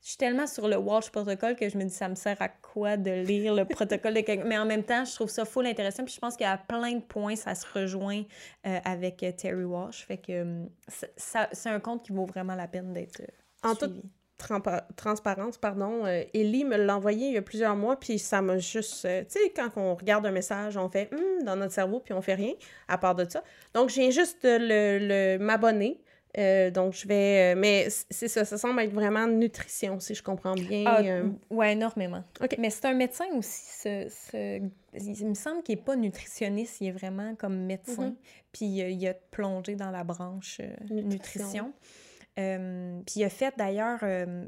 je 0.00 0.08
suis 0.08 0.16
tellement 0.16 0.46
sur 0.46 0.66
le 0.68 0.76
Walsh 0.78 1.10
Protocol 1.10 1.54
que 1.54 1.68
je 1.68 1.76
me 1.76 1.84
dis, 1.84 1.94
ça 1.94 2.08
me 2.08 2.14
sert 2.14 2.40
à 2.40 2.48
quoi 2.48 2.96
de 2.96 3.10
lire 3.10 3.54
le 3.54 3.64
protocole 3.66 4.14
de 4.14 4.20
quelqu'un? 4.22 4.46
Mais 4.46 4.58
en 4.58 4.64
même 4.64 4.82
temps, 4.84 5.04
je 5.04 5.14
trouve 5.14 5.28
ça 5.28 5.44
full 5.44 5.66
intéressant, 5.66 6.04
puis 6.04 6.14
je 6.14 6.18
pense 6.18 6.36
qu'il 6.36 6.44
y 6.46 6.48
a 6.50 6.56
plein 6.58 6.94
de 6.94 7.02
points, 7.02 7.36
ça 7.36 7.54
se 7.54 7.66
rejoint 7.72 8.22
euh, 8.66 8.78
avec 8.84 9.22
euh, 9.22 9.32
Terry 9.32 9.64
Walsh. 9.64 10.04
Fait 10.06 10.16
que 10.18 10.64
ça- 11.16 11.48
c'est 11.52 11.68
un 11.68 11.78
compte 11.78 12.02
qui 12.04 12.12
vaut 12.12 12.26
vraiment 12.26 12.54
la 12.56 12.66
peine 12.66 12.92
d'être 12.94 13.20
euh, 13.20 13.26
En 13.68 13.74
suivi. 13.76 14.00
Trampa- 14.00 14.06
transparence, 14.96 15.58
pardon, 15.58 16.04
euh, 16.04 16.22
Ellie 16.34 16.64
me 16.64 16.76
l'a 16.76 16.96
envoyé 16.96 17.28
il 17.28 17.34
y 17.34 17.38
a 17.38 17.42
plusieurs 17.42 17.76
mois, 17.76 17.98
puis 17.98 18.18
ça 18.18 18.42
m'a 18.42 18.58
juste... 18.58 19.04
euh, 19.04 19.22
tu 19.22 19.38
sais, 19.40 19.50
quand 19.54 19.70
on 19.76 19.94
regarde 19.94 20.26
un 20.26 20.30
message, 20.32 20.76
on 20.76 20.88
fait 20.88 21.08
Hum 21.12 21.44
dans 21.44 21.56
notre 21.56 21.72
cerveau, 21.72 22.00
puis 22.00 22.12
on 22.14 22.22
fait 22.22 22.34
rien, 22.34 22.52
à 22.88 22.98
part 22.98 23.14
de 23.14 23.28
ça. 23.28 23.42
Donc, 23.74 23.88
je 23.90 23.94
viens 23.96 24.10
juste 24.10 24.42
de 24.44 24.56
le, 24.58 24.98
le- 25.38 25.38
m'abonner. 25.44 26.00
Euh, 26.38 26.70
donc, 26.70 26.94
je 26.94 27.06
vais... 27.06 27.52
euh, 27.54 27.58
mais 27.60 27.88
c'est 28.08 28.28
ça, 28.28 28.46
ça 28.46 28.56
semble 28.56 28.80
être 28.80 28.92
vraiment 28.94 29.26
nutrition, 29.26 30.00
si 30.00 30.14
je 30.14 30.22
comprends 30.22 30.54
bien. 30.54 30.84
Ah, 30.86 31.02
euh. 31.02 31.24
ouais, 31.50 31.72
énormément. 31.72 32.24
OK. 32.42 32.56
Mais 32.58 32.70
c'est 32.70 32.86
un 32.86 32.94
médecin 32.94 33.26
aussi. 33.36 33.66
Ce, 33.82 34.06
ce- 34.08 34.62
Il 35.20 35.26
me 35.28 35.34
semble 35.34 35.62
qu'il 35.62 35.76
n'est 35.76 35.82
pas 35.82 35.94
nutritionniste, 35.94 36.80
il 36.80 36.88
est 36.88 36.92
vraiment 36.92 37.34
comme 37.34 37.56
médecin. 37.66 38.06
Mhm. 38.06 38.16
Puis 38.50 38.64
il 38.66 39.08
a 39.08 39.12
plongé 39.30 39.74
dans 39.74 39.90
la 39.90 40.04
branche 40.04 40.60
Nutrition. 40.90 41.02
nutrition. 41.10 41.72
Euh, 42.38 43.00
puis 43.06 43.20
il 43.20 43.24
a 43.24 43.28
fait 43.28 43.54
d'ailleurs 43.56 44.00
euh, 44.02 44.46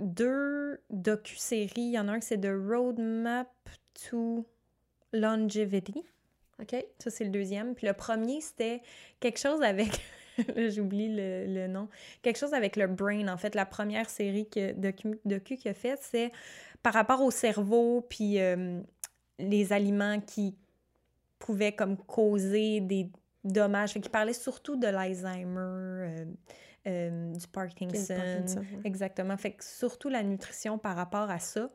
deux 0.00 0.80
docu-séries. 0.90 1.72
Il 1.76 1.92
y 1.92 1.98
en 1.98 2.08
a 2.08 2.12
un 2.12 2.20
qui 2.20 2.26
c'est 2.26 2.40
The 2.40 2.52
Roadmap 2.52 3.50
to 4.08 4.46
Longevity. 5.12 6.04
OK? 6.60 6.84
Ça, 6.98 7.10
c'est 7.10 7.24
le 7.24 7.30
deuxième. 7.30 7.74
Puis 7.74 7.86
le 7.86 7.92
premier, 7.92 8.40
c'était 8.40 8.82
quelque 9.20 9.38
chose 9.38 9.62
avec. 9.62 10.00
J'oublie 10.56 11.14
le, 11.14 11.46
le 11.46 11.66
nom. 11.66 11.88
Quelque 12.22 12.38
chose 12.38 12.54
avec 12.54 12.76
le 12.76 12.86
brain. 12.86 13.28
En 13.28 13.36
fait, 13.36 13.54
la 13.54 13.66
première 13.66 14.08
série 14.08 14.48
que, 14.48 14.72
docu, 14.72 15.56
qu'il 15.56 15.70
a 15.70 15.74
faite, 15.74 16.00
c'est 16.02 16.30
par 16.82 16.94
rapport 16.94 17.22
au 17.22 17.30
cerveau, 17.30 18.04
puis 18.08 18.40
euh, 18.40 18.80
les 19.38 19.72
aliments 19.72 20.20
qui 20.20 20.56
pouvaient 21.38 21.72
comme 21.72 21.96
causer 21.96 22.80
des 22.80 23.10
dommages. 23.44 23.92
Fait 23.92 24.08
parlait 24.08 24.32
surtout 24.32 24.76
de 24.76 24.86
l'Alzheimer, 24.86 26.26
euh, 26.86 27.32
du 27.32 27.46
Parkinson. 27.48 28.14
Parkinson, 28.16 28.60
ouais. 28.60 28.80
Exactement. 28.84 29.36
Fait 29.36 29.52
que 29.52 29.64
surtout 29.64 30.08
la 30.08 30.22
nutrition 30.22 30.78
par 30.78 30.96
rapport 30.96 31.30
à 31.30 31.38
ça. 31.38 31.68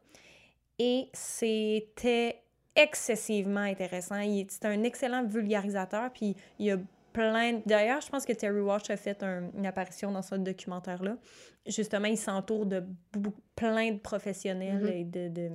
Et 0.80 1.10
c'était 1.14 2.42
excessivement 2.76 3.62
intéressant. 3.62 4.22
C'est 4.50 4.66
un 4.66 4.84
excellent 4.84 5.26
vulgarisateur, 5.26 6.12
puis 6.14 6.36
il 6.60 6.66
y 6.68 6.72
a 6.72 6.78
plein... 7.14 7.62
D'ailleurs, 7.66 8.02
je 8.02 8.10
pense 8.10 8.26
que 8.26 8.34
Terry 8.34 8.60
Walsh 8.62 8.90
a 8.92 8.98
fait 8.98 9.24
un- 9.24 9.50
une 9.58 9.66
apparition 9.66 10.12
dans 10.12 10.22
ce 10.22 10.36
documentaire-là. 10.36 11.18
Justement, 11.66 12.08
il 12.08 12.18
s'entoure 12.18 12.68
de 12.68 12.84
plein 13.56 13.92
de 13.94 13.98
professionnels 14.00 14.84
Mhm. 14.84 14.88
et 14.88 15.04
de... 15.04 15.28
de 15.30 15.50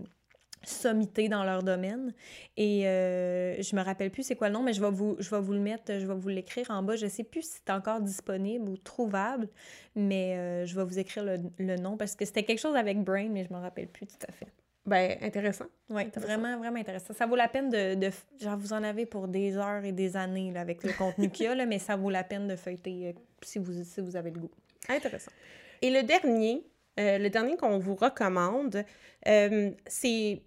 sommités 0.65 1.29
dans 1.29 1.45
leur 1.45 1.63
domaine. 1.63 2.13
Et 2.57 2.87
euh, 2.87 3.61
je 3.61 3.77
me 3.77 3.83
rappelle 3.83 4.11
plus 4.11 4.23
c'est 4.23 4.37
quoi 4.37 4.49
le 4.49 4.55
nom, 4.55 4.63
mais 4.63 4.73
je 4.73 4.81
vais 4.81 4.91
vous, 4.91 5.17
je 5.19 5.31
vais 5.31 5.41
vous 5.41 5.53
le 5.53 5.61
mettre, 5.61 5.99
je 5.99 6.07
vais 6.07 6.15
vous 6.15 6.29
l'écrire 6.29 6.71
en 6.71 6.83
bas. 6.83 6.97
Je 6.97 7.07
sais 7.07 7.25
plus 7.25 7.43
si 7.43 7.59
c'est 7.65 7.73
encore 7.73 8.01
disponible 8.01 8.69
ou 8.69 8.77
trouvable, 8.77 9.49
mais 9.95 10.37
euh, 10.37 10.67
je 10.67 10.75
vais 10.75 10.85
vous 10.85 10.99
écrire 10.99 11.25
le, 11.25 11.37
le 11.59 11.77
nom 11.77 11.97
parce 11.97 12.15
que 12.15 12.25
c'était 12.25 12.43
quelque 12.43 12.61
chose 12.61 12.77
avec 12.77 12.99
Brain, 13.03 13.29
mais 13.29 13.45
je 13.45 13.53
me 13.53 13.59
rappelle 13.59 13.89
plus 13.89 14.07
tout 14.07 14.27
à 14.29 14.33
fait. 14.33 14.49
Ben, 14.85 15.17
intéressant. 15.23 15.67
Oui, 15.91 16.05
vraiment, 16.17 16.59
vraiment 16.59 16.81
intéressant. 16.81 17.15
Ça 17.15 17.27
vaut 17.27 17.37
la 17.37 17.49
peine 17.49 17.71
de, 17.71 17.95
de... 17.95 18.11
Genre, 18.41 18.57
vous 18.57 18.73
en 18.73 18.83
avez 18.83 19.07
pour 19.07 19.29
des 19.29 19.57
heures 19.57 19.85
et 19.85 19.93
des 19.93 20.17
années 20.17 20.51
là, 20.53 20.61
avec 20.61 20.83
le 20.83 20.93
contenu 20.93 21.31
qu'il 21.31 21.47
y 21.47 21.49
a, 21.49 21.55
là, 21.55 21.67
mais 21.67 21.79
ça 21.79 21.97
vaut 21.97 22.11
la 22.11 22.25
peine 22.25 22.49
de 22.49 22.57
feuilleter 22.57 23.09
euh, 23.09 23.13
si, 23.43 23.59
vous, 23.59 23.85
si 23.85 24.01
vous 24.01 24.17
avez 24.17 24.31
le 24.31 24.41
goût. 24.41 24.51
Intéressant. 24.89 25.33
Et 25.81 25.91
le 25.91 26.03
dernier, 26.03 26.65
Euh, 27.01 27.17
le 27.17 27.31
dernier 27.31 27.57
qu'on 27.57 27.79
vous 27.79 27.95
recommande, 27.95 28.85
c'est 29.25 30.43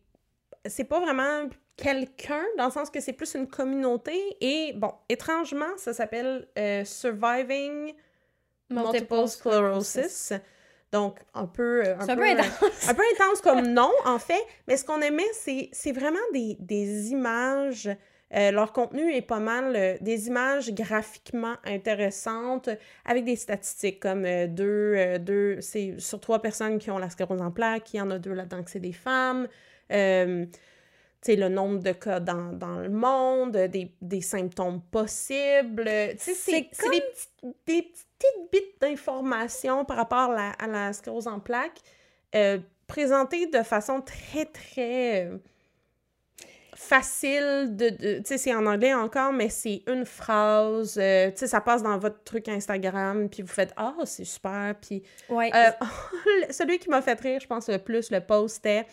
c'est 0.67 0.84
pas 0.84 0.99
vraiment 0.99 1.49
quelqu'un, 1.78 2.43
dans 2.58 2.65
le 2.65 2.71
sens 2.71 2.89
que 2.89 2.99
c'est 2.99 3.13
plus 3.13 3.34
une 3.36 3.47
communauté. 3.47 4.17
Et 4.41 4.73
bon, 4.75 4.93
étrangement, 5.10 5.78
ça 5.78 5.93
s'appelle 5.93 6.47
euh, 6.58 6.86
Surviving 6.86 7.93
Multiple 8.69 9.28
Sclerosis. 9.28 10.34
Donc, 10.91 11.19
un 11.34 11.45
peu. 11.45 11.82
Un 11.82 11.99
C'est 12.01 12.12
un 12.12 12.15
peu, 12.15 12.21
peu 12.21 12.30
euh, 12.30 12.39
intense. 12.39 12.89
un 12.89 12.93
peu 12.93 13.04
intense 13.13 13.41
comme 13.41 13.62
nom, 13.73 13.91
en 14.06 14.19
fait. 14.19 14.41
Mais 14.67 14.78
ce 14.78 14.86
qu'on 14.86 15.01
aimait, 15.01 15.23
c'est 15.34 15.69
c'est 15.73 15.91
vraiment 15.91 16.19
des, 16.34 16.56
des 16.60 17.12
images. 17.12 17.89
Euh, 18.34 18.51
leur 18.51 18.73
contenu 18.73 19.13
est 19.13 19.21
pas 19.21 19.39
mal 19.39 19.75
euh, 19.75 19.97
des 20.01 20.28
images 20.28 20.73
graphiquement 20.73 21.56
intéressantes 21.63 22.69
avec 23.06 23.23
des 23.23 23.36
statistiques 23.36 23.99
comme 23.99 24.25
euh, 24.25 24.47
deux, 24.47 24.95
euh, 24.97 25.19
deux 25.19 25.62
c'est 25.62 25.99
sur 25.99 26.19
trois 26.19 26.41
personnes 26.41 26.80
qui 26.80 26.89
ont 26.89 26.97
la 26.97 27.12
sclérose 27.12 27.41
en 27.41 27.51
plaques, 27.51 27.93
il 27.93 27.97
y 27.97 28.01
en 28.01 28.10
a 28.10 28.17
deux 28.17 28.34
là-dedans 28.34 28.63
que 28.63 28.71
c'est 28.71 28.80
des 28.80 28.93
femmes. 28.93 29.47
Euh, 29.91 30.45
le 31.28 31.48
nombre 31.50 31.80
de 31.80 31.91
cas 31.91 32.19
dans, 32.19 32.54
dans 32.54 32.78
le 32.78 32.89
monde, 32.89 33.58
des, 33.58 33.91
des 34.00 34.21
symptômes 34.21 34.80
possibles. 34.91 35.89
c'est 36.19 36.52
des, 36.52 36.62
petites- 36.65 37.56
des 37.65 37.82
petites 37.82 38.52
bits 38.52 38.76
d'informations 38.80 39.86
par 39.86 39.98
rapport 39.98 40.30
à 40.32 40.36
la, 40.36 40.50
à 40.52 40.67
la 40.67 40.93
sclérose 40.93 41.28
en 41.28 41.39
plaques 41.39 41.80
euh, 42.36 42.60
présentées 42.86 43.48
de 43.48 43.63
façon 43.63 44.02
très, 44.02 44.45
très 44.45 45.26
euh, 45.26 45.38
facile. 46.76 47.76
De, 47.76 47.89
de- 47.89 48.17
tu 48.19 48.24
sais, 48.26 48.38
c'est 48.38 48.54
en 48.54 48.65
anglais 48.65 48.93
encore, 48.93 49.34
mais 49.34 49.50
c'est 49.50 49.82
une 49.88 50.06
phrase. 50.06 50.98
euh, 51.00 51.32
tu 51.32 51.38
sais, 51.38 51.48
ça 51.48 51.62
passe 51.62 51.82
dans 51.84 51.98
votre 51.98 52.24
truc 52.24 52.48
Instagram, 52.50 53.30
puis 53.30 53.41
vous 53.41 53.48
faites 53.48 53.74
«Ah, 53.78 53.95
c'est 54.06 54.26
super!» 54.26 54.76
Puis 54.82 55.04
Ouais. 55.30 55.50
euh, 55.56 55.71
celui 56.52 56.80
qui 56.80 56.89
m'a 56.89 57.02
fait 57.02 57.19
rire, 57.19 57.39
je 57.41 57.48
pense, 57.48 57.67
le 57.69 57.78
plus, 57.80 58.12
le 58.12 58.19
post, 58.21 58.56
c'était 58.58 58.86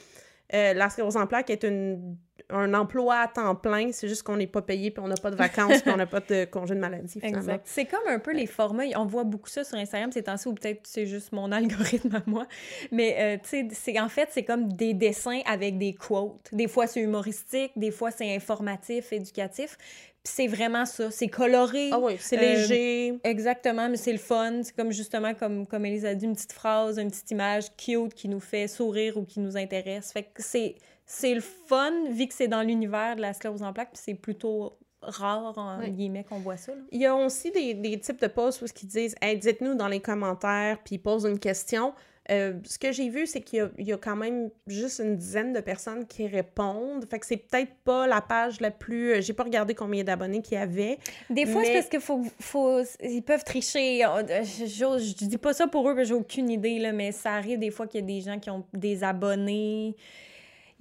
euh, 0.54 0.74
la 0.74 0.90
sclérose 0.90 1.16
en 1.16 1.26
plaques 1.26 1.50
est 1.50 1.64
une, 1.64 2.16
un 2.50 2.74
emploi 2.74 3.16
à 3.16 3.28
temps 3.28 3.54
plein, 3.54 3.90
c'est 3.92 4.08
juste 4.08 4.22
qu'on 4.22 4.36
n'est 4.36 4.46
pas 4.46 4.62
payé, 4.62 4.90
puis 4.90 5.02
on 5.02 5.08
n'a 5.08 5.16
pas 5.16 5.30
de 5.30 5.36
vacances, 5.36 5.82
puis 5.82 5.90
on 5.90 5.96
n'a 5.96 6.06
pas 6.06 6.20
de 6.20 6.44
congé 6.50 6.74
de 6.74 6.80
maladie, 6.80 7.20
finalement. 7.20 7.38
Exact. 7.38 7.62
C'est 7.66 7.86
comme 7.86 8.06
un 8.08 8.18
peu 8.18 8.32
les 8.32 8.46
formats. 8.46 8.84
On 8.96 9.06
voit 9.06 9.24
beaucoup 9.24 9.48
ça 9.48 9.64
sur 9.64 9.78
Instagram 9.78 10.12
ces 10.12 10.22
temps-ci, 10.22 10.48
ou 10.48 10.54
peut-être 10.54 10.80
c'est 10.84 11.06
juste 11.06 11.32
mon 11.32 11.50
algorithme 11.52 12.14
à 12.14 12.22
moi. 12.26 12.46
Mais 12.90 13.16
euh, 13.18 13.36
tu 13.42 13.48
sais, 13.48 13.68
c'est 13.72 14.00
en 14.00 14.08
fait, 14.08 14.28
c'est 14.32 14.44
comme 14.44 14.72
des 14.72 14.94
dessins 14.94 15.40
avec 15.46 15.78
des 15.78 15.94
quotes. 15.94 16.48
Des 16.52 16.68
fois, 16.68 16.86
c'est 16.86 17.00
humoristique, 17.00 17.72
des 17.76 17.90
fois, 17.90 18.10
c'est 18.10 18.34
informatif, 18.34 19.12
éducatif. 19.12 19.78
C'est 20.24 20.46
vraiment 20.46 20.84
ça. 20.86 21.10
C'est 21.10 21.28
coloré. 21.28 21.90
Ah 21.92 21.98
oui, 21.98 22.16
c'est 22.20 22.36
Euh, 22.38 22.40
léger. 22.40 23.18
Exactement, 23.24 23.88
mais 23.88 23.96
c'est 23.96 24.12
le 24.12 24.18
fun. 24.18 24.62
C'est 24.62 24.74
comme 24.76 24.92
justement, 24.92 25.34
comme, 25.34 25.66
comme 25.66 25.84
Elise 25.84 26.04
a 26.06 26.14
dit, 26.14 26.26
une 26.26 26.34
petite 26.34 26.52
phrase, 26.52 26.98
une 26.98 27.10
petite 27.10 27.30
image 27.32 27.64
cute 27.76 28.14
qui 28.14 28.28
nous 28.28 28.38
fait 28.40 28.68
sourire 28.68 29.16
ou 29.16 29.24
qui 29.24 29.40
nous 29.40 29.56
intéresse. 29.56 30.12
Fait 30.12 30.22
que 30.22 30.40
c'est, 30.42 30.76
c'est 31.06 31.34
le 31.34 31.40
fun, 31.40 31.90
vu 32.10 32.28
que 32.28 32.34
c'est 32.34 32.46
dans 32.48 32.62
l'univers 32.62 33.16
de 33.16 33.20
la 33.20 33.32
sclérose 33.32 33.62
en 33.62 33.72
plaques, 33.72 33.90
puis 33.92 34.00
c'est 34.04 34.14
plutôt 34.14 34.78
rare, 35.00 35.58
en 35.58 35.82
guillemets, 35.88 36.22
qu'on 36.22 36.38
voit 36.38 36.56
ça. 36.56 36.72
là. 36.72 36.80
Il 36.92 37.00
y 37.00 37.06
a 37.06 37.16
aussi 37.16 37.50
des, 37.50 37.74
des 37.74 37.98
types 37.98 38.20
de 38.20 38.28
posts 38.28 38.62
où 38.62 38.66
ils 38.80 38.86
disent 38.86 39.16
hey, 39.20 39.36
dites-nous 39.36 39.74
dans 39.74 39.88
les 39.88 39.98
commentaires, 39.98 40.78
puis 40.84 40.94
ils 40.94 41.00
posent 41.00 41.24
une 41.26 41.40
question. 41.40 41.92
Euh, 42.30 42.54
ce 42.64 42.78
que 42.78 42.92
j'ai 42.92 43.08
vu, 43.08 43.26
c'est 43.26 43.40
qu'il 43.40 43.58
y 43.58 43.62
a, 43.62 43.70
il 43.78 43.86
y 43.86 43.92
a 43.92 43.96
quand 43.96 44.14
même 44.14 44.50
juste 44.68 45.00
une 45.00 45.16
dizaine 45.16 45.52
de 45.52 45.60
personnes 45.60 46.06
qui 46.06 46.28
répondent. 46.28 47.04
Fait 47.10 47.18
que 47.18 47.26
c'est 47.26 47.36
peut-être 47.36 47.72
pas 47.84 48.06
la 48.06 48.20
page 48.20 48.60
la 48.60 48.70
plus. 48.70 49.14
euh, 49.14 49.20
J'ai 49.20 49.32
pas 49.32 49.42
regardé 49.42 49.74
combien 49.74 50.04
d'abonnés 50.04 50.40
qu'il 50.40 50.56
y 50.56 50.60
avait. 50.60 50.98
Des 51.30 51.46
fois, 51.46 51.64
c'est 51.64 51.74
parce 51.74 51.88
qu'il 51.88 52.00
faut, 52.00 52.22
faut... 52.38 52.80
Ils 53.02 53.22
peuvent 53.22 53.42
tricher. 53.42 54.04
Euh, 54.04 54.22
Je, 54.44 55.24
dis 55.24 55.38
pas 55.38 55.52
ça 55.52 55.66
pour 55.66 55.88
eux, 55.90 56.04
j'ai 56.04 56.14
aucune 56.14 56.48
idée, 56.48 56.78
là, 56.78 56.92
mais 56.92 57.10
ça 57.10 57.32
arrive 57.32 57.58
des 57.58 57.70
fois 57.70 57.88
qu'il 57.88 58.00
y 58.00 58.04
a 58.04 58.06
des 58.06 58.20
gens 58.20 58.38
qui 58.38 58.50
ont 58.50 58.64
des 58.72 59.02
abonnés. 59.02 59.96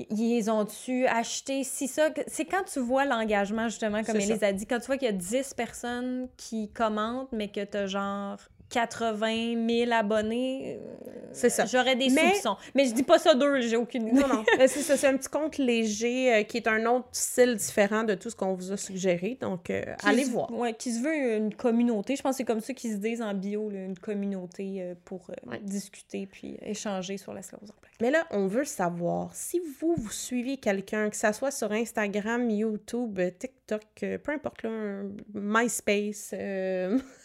Ils 0.10 0.50
ont-tu 0.50 1.06
acheté? 1.08 1.64
Si 1.64 1.88
ça, 1.88 2.10
c'est 2.28 2.46
quand 2.46 2.64
tu 2.64 2.80
vois 2.80 3.06
l'engagement, 3.06 3.68
justement, 3.68 4.04
comme 4.04 4.16
Elise 4.18 4.44
a 4.44 4.54
dit, 4.54 4.66
quand 4.66 4.80
tu 4.80 4.86
vois 4.88 4.98
qu'il 4.98 5.08
y 5.08 5.10
a 5.10 5.14
10 5.14 5.54
personnes 5.56 6.28
qui 6.38 6.70
commentent, 6.70 7.32
mais 7.32 7.48
que 7.50 7.64
t'as 7.64 7.86
genre 7.88 8.38
80 8.72 9.68
000 9.68 9.92
abonnés, 9.92 10.80
euh, 10.82 11.10
C'est 11.34 11.50
ça. 11.50 11.66
j'aurais 11.66 11.96
des 11.96 12.10
Mais- 12.10 12.34
soupçons. 12.36 12.56
Mais 12.76 12.86
je 12.86 12.94
dis 12.94 13.04
pas 13.04 13.20
ça 13.20 13.34
d'eux, 13.36 13.62
j'ai 13.62 13.76
aucune 13.78 14.08
idée. 14.08 14.20
Non, 14.22 14.28
non. 14.28 14.44
C'est 14.68 14.82
ça, 14.82 14.98
c'est 14.98 15.08
un 15.08 15.16
petit 15.18 15.30
compte 15.30 15.58
léger 15.58 16.34
euh, 16.34 16.44
qui 16.44 16.58
est 16.58 16.68
un 16.68 16.86
autre 16.86 17.08
style 17.12 17.56
différent 17.56 18.04
de 18.04 18.16
tout 18.16 18.30
ce 18.30 18.36
qu'on 18.36 18.54
vous 18.54 18.72
a 18.72 18.78
suggéré. 18.78 19.38
Donc, 19.40 19.70
euh, 19.70 19.84
allez 20.04 20.26
se- 20.26 20.32
voir. 20.32 20.52
Ouais, 20.52 20.74
qui 20.74 20.92
se 20.92 21.02
veut 21.02 21.36
une 21.38 21.54
communauté. 21.54 22.16
Je 22.16 22.22
pense 22.22 22.34
que 22.34 22.38
c'est 22.38 22.44
comme 22.46 22.62
ça 22.62 22.74
qu'ils 22.74 22.92
se 22.94 22.98
disent 22.98 23.22
en 23.22 23.34
bio, 23.34 23.70
là, 23.70 23.84
une 23.84 23.98
communauté 23.98 24.78
euh, 24.82 24.96
pour 25.06 25.30
Ouais. 25.48 25.60
discuter 25.62 26.26
puis 26.26 26.58
échanger 26.62 27.18
sur 27.18 27.34
la 27.34 27.42
sclérose 27.42 27.70
en 27.70 27.80
plaques. 27.80 27.92
Mais 28.02 28.12
là, 28.12 28.26
on 28.32 28.48
veut 28.48 28.66
savoir 28.66 29.30
si 29.36 29.62
vous, 29.80 29.94
vous 29.98 30.12
suivez 30.12 30.58
quelqu'un, 30.58 31.10
que 31.10 31.16
ça 31.16 31.34
soit 31.34 31.52
sur 31.52 31.72
Instagram, 31.72 32.50
YouTube, 32.50 33.20
TikTok, 33.38 33.82
peu 34.24 34.32
importe, 34.32 34.64
là, 34.64 34.70
MySpace. 35.34 36.34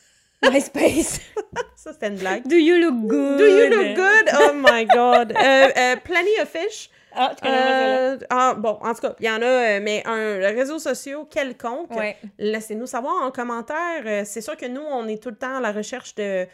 MySpace. 0.50 1.20
ça, 1.76 1.92
c'était 1.92 2.08
une 2.08 2.16
blague. 2.16 2.46
Do 2.46 2.56
you 2.56 2.76
look 2.76 2.94
good? 3.06 3.38
Do 3.38 3.46
you 3.46 3.68
look 3.68 3.96
good? 3.96 4.34
Oh 4.40 4.52
my 4.54 4.86
God. 4.86 5.32
Euh, 5.32 5.68
euh, 5.76 5.96
Plenty 6.04 6.40
of 6.42 6.48
Fish. 6.48 6.90
Ah? 7.18 7.34
Euh, 7.44 8.18
ah, 8.28 8.54
bon, 8.58 8.78
en 8.82 8.92
tout 8.92 9.00
cas, 9.00 9.14
il 9.20 9.26
y 9.26 9.30
en 9.30 9.40
a, 9.40 9.80
mais 9.80 10.02
un 10.04 10.38
réseau 10.48 10.78
social 10.78 11.20
quelconque. 11.30 11.90
Ouais. 11.96 12.16
Laissez-nous 12.38 12.86
savoir 12.86 13.22
en 13.22 13.30
commentaire. 13.30 14.26
C'est 14.26 14.42
sûr 14.42 14.56
que 14.56 14.66
nous, 14.66 14.82
on 14.82 15.06
est 15.08 15.22
tout 15.22 15.30
le 15.30 15.36
temps 15.36 15.56
à 15.56 15.60
la 15.60 15.72
recherche 15.72 16.14
de, 16.14 16.46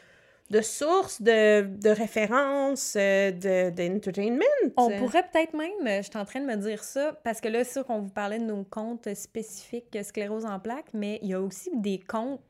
de 0.53 0.61
sources, 0.61 1.23
de, 1.23 1.63
de 1.63 1.89
références, 1.89 2.95
de, 2.95 3.71
d'entertainment. 3.71 4.45
On 4.77 4.91
pourrait 4.99 5.25
peut-être 5.33 5.55
même, 5.55 6.03
je 6.03 6.03
suis 6.03 6.19
en 6.19 6.25
train 6.25 6.41
de 6.41 6.47
me 6.47 6.57
dire 6.57 6.85
ça, 6.85 7.19
parce 7.25 7.41
que 7.41 7.49
là, 7.49 7.65
c'est 7.65 7.73
sûr 7.73 7.87
qu'on 7.87 8.01
vous 8.01 8.11
parlait 8.11 8.39
de 8.39 8.45
nos 8.45 8.63
comptes 8.63 9.13
spécifiques 9.15 9.99
sclérose 10.03 10.45
en 10.45 10.61
plaques, 10.61 10.93
mais 10.93 11.19
il 11.23 11.31
y 11.31 11.35
a 11.35 11.41
aussi 11.41 11.71
des 11.75 11.99
comptes, 11.99 12.43